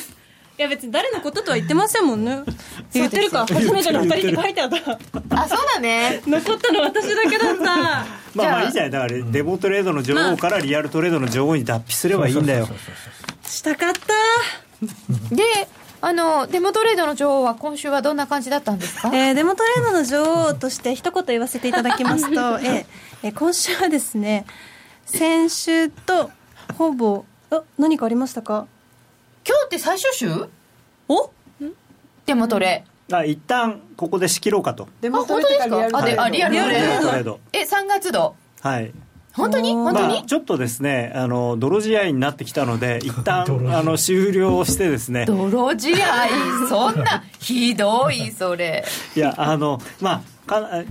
[0.59, 2.43] いや別に誰のこととは言ってませんもんね。
[2.93, 4.77] 言ってるか初めての2人って書いてあった。
[5.43, 6.21] あそうだね。
[6.27, 8.91] 残ったの私だけだったまあまあいいじゃない。
[8.91, 12.68] だからデモトレードの女王からリアルトレードの女王に脱皮すればいいんだよ。
[13.45, 14.01] したかった。
[15.35, 15.43] で
[16.03, 24.47] あのデモトレードの女王は今週はどんな感じだったんですか、えー、デモトレードの女王として一言言わせていただきますと、 えー、今週はですね
[25.05, 26.31] 先週と
[26.78, 28.66] ほぼあ何かありましたか？
[29.47, 30.31] 今日って最終週？
[31.09, 31.31] お？
[32.24, 34.89] デモトレあ一旦ここで仕切ろうかと。
[35.01, 37.41] デモトレですかあであリアルトレード。
[37.53, 38.35] え3月度？
[38.61, 38.93] はい。
[39.33, 39.75] 本当に？
[39.75, 43.45] 本当に、まあ、ちょっとですねあの泥仕合になってきたので 一旦
[43.77, 45.25] あの終了してですね。
[45.27, 46.07] 泥仕合？
[46.69, 48.85] そんなひどいそれ。
[49.15, 50.23] いやあのまあ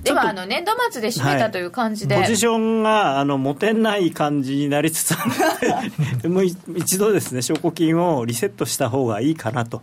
[0.03, 6.45] ではあの年度末で締めたという感じで、はい、ポジションがあの持てない感じになりつつあるのでもう
[6.77, 9.81] 一度ですね証拠金をリセットした方がいいかなと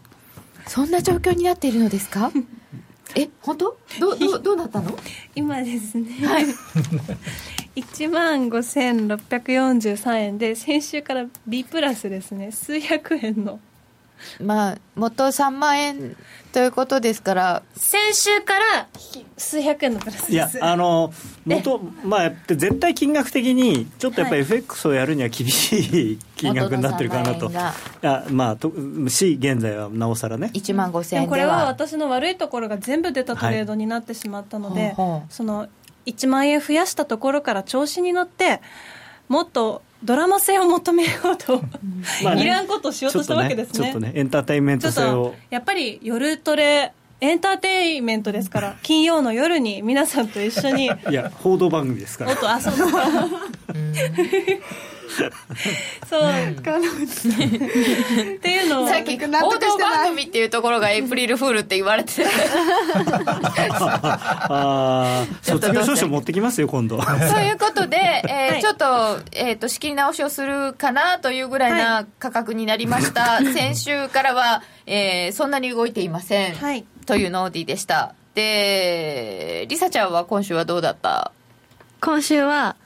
[0.66, 2.30] そんな状況になっているのですか？
[3.14, 3.76] え本当？
[4.00, 4.96] どどどうなったの？
[5.34, 6.10] 今ですね。
[6.26, 6.46] はい。
[7.76, 12.50] 1万5643円で先週から B プラスですね。
[12.52, 13.60] 数百円の
[14.40, 16.16] まあ元3万円
[16.52, 18.88] ということですから先週から
[19.36, 20.32] 数百円のプラスです。
[20.32, 21.12] いやあの
[21.44, 28.72] 元まあ絶対金額的にちょっとやっぱり FX をやるには厳しい金額になってるかなと、いやまあと
[29.08, 30.50] し現在はなおさらね。
[30.54, 35.68] 1万5000円これは私の悪いところが全部出たトレードになってしまったので、はい、その
[36.06, 38.62] 1万円増やしたところから調子に乗って
[39.28, 41.62] もっとドラマ性を求めようと、
[42.22, 43.72] まあね、いらんことをしようとしたわけですね。
[43.74, 45.34] ちょっとね、エンターテインメント性を。
[45.50, 50.86] やっぱり夜トレ、エンターテインメントですから、 金曜の夜に皆さんと一緒に。
[50.86, 52.32] いや、報道番組ですから。
[52.32, 53.04] おっと、あ、そうですか。
[56.08, 56.22] そう
[56.62, 56.80] かっ
[58.40, 62.24] ていうのをさっき報道番組っていうところがエイプリルフールって言われて
[64.48, 67.00] ああ卒業証書持ってきますよ今度。
[67.02, 67.08] そ
[67.40, 67.96] ういうことで、
[68.28, 68.86] えー、はい、ちょっと,、
[69.32, 78.14] えーと、仕切り直しをするかなというぐらいな価格になりました、はい、先週からは、えー、そんなに動いていません、はい、というノーディーでした。
[78.34, 81.32] でりさちゃんは今週はどうだった？
[82.02, 82.76] 今週は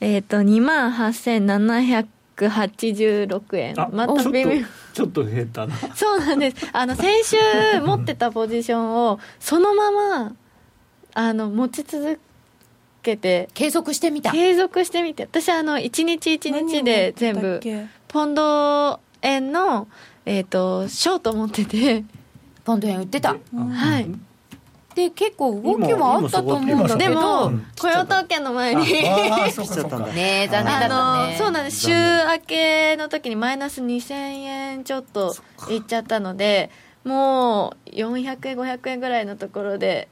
[0.00, 3.74] えっ、ー、と、2万8786円。
[3.92, 4.62] また微妙。
[4.92, 5.74] ちょっと減ったな。
[5.94, 6.68] そうなんです。
[6.72, 7.36] あの、先週
[7.80, 10.32] 持ってたポジションを、そのまま、
[11.14, 12.20] あの、持ち続
[13.02, 13.48] けて。
[13.54, 14.32] 継続してみた。
[14.32, 15.24] 継続してみて。
[15.24, 17.60] 私、あの、1日1日で全部、
[18.08, 19.88] ポンド円の、
[20.26, 22.04] えっ、ー、と、ショート持ってて。
[22.64, 23.36] ポンド円売ってた。
[23.54, 24.08] はい。
[24.94, 27.52] で結構動きもあったと思うんだけど。
[27.80, 31.36] 雇用統計の前に ね残念だったね。
[31.36, 31.80] そうなんです。
[31.80, 35.34] 週明けの時にマイナス2000円ちょっと
[35.68, 36.70] いっちゃったので
[37.04, 40.08] もう400円500円ぐらいのところで。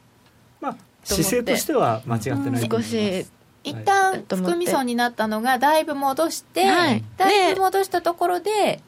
[0.60, 3.26] まあ姿勢としては間違ってない少し。
[3.64, 8.80] 一旦含み損になったのがだいぶ戻して、はい、だいぶ戻したところで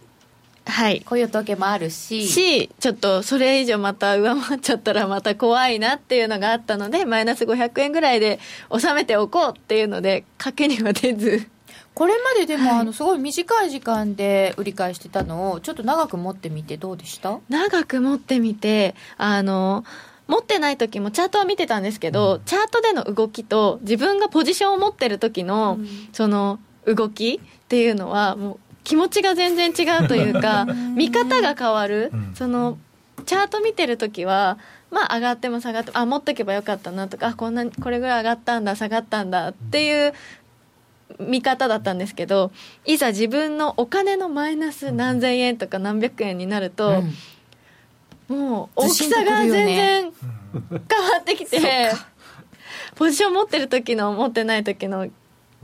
[0.66, 2.26] はい、こういう時もあるし。
[2.26, 8.38] しちょっとそれ以上また上回っちゃったらまた怖いなっていうのがあったのでマイナス500円ぐらいで
[8.76, 11.48] 収めておこうっていうので賭けには出ず。
[11.94, 17.38] これまででも、はい、あのすごい短い時間で売り買いしてたのをちょっと長く持ってみてどうでした？
[17.48, 19.84] 長く持ってみてあの
[20.26, 32.78] 持ってない時もチャートは見てたんですけど、うん、チャートでの動きと自分がポジションを持ってる時の、うん、その動きっていうのはもう気持ちが全然違うというか 見方が変わる、その
[33.26, 34.58] チャート見てる時は
[34.90, 40.12] まあ上がっても下がってもあ持っとけばよかったなとかあこんなこれぐらい上がったんだ下がったんだっていう
[41.18, 42.50] 見方だったんですけど
[42.84, 47.02] いざ自分のお金のマイナス何千円とか何百円になると、
[48.28, 50.12] うん、もう大きさが全然
[50.60, 51.92] 変わってきて、
[52.94, 55.08] ポジション持ってる時の持ってない時の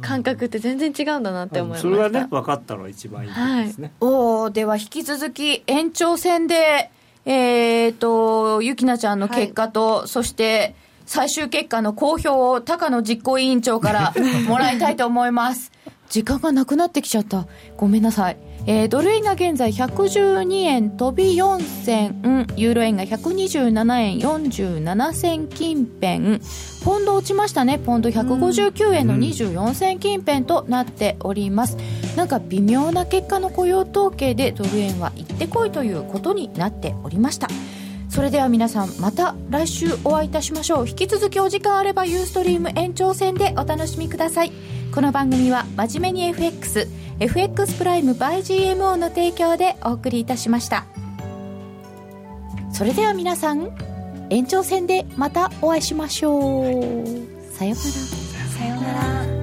[0.01, 6.91] 感覚って全然違うんだなって思いました、それはね分かったのが一番いいですね、はい、おでは引き続き延長戦で
[7.27, 10.75] えーと、ゆきなちゃんの結果と、はい、そして
[11.05, 14.15] 最終結果の公表を高野実行委員長から
[14.49, 15.71] もらいたいと思います
[16.11, 17.47] 時間がなくなってきちゃった。
[17.77, 18.37] ごめんなさい。
[18.67, 26.41] えー、ドル円が現在112円飛び4銭ユーロ円が127円47銭近辺。
[26.85, 27.79] ポンド落ちましたね。
[27.79, 31.77] ポンド159円の24銭近辺となっております、
[32.11, 37.49] うん、なんか微妙な結果の雇用統計でドル円は行ってこいということになっておりました。
[38.09, 40.89] それでは皆さんまた来週お会いいたしましょう。
[40.89, 44.53] 引き続きお時間あればユーストリーム延長戦でお楽しみください
[44.93, 46.89] この番組は真面目に FX
[47.21, 50.85] FX プライム by GMO の提供でお送りいたしました。
[52.73, 53.71] それでは皆さん
[54.31, 56.65] 延長戦でまたお会いしましょう。
[57.53, 58.01] さようなら。
[58.49, 59.40] さようなら。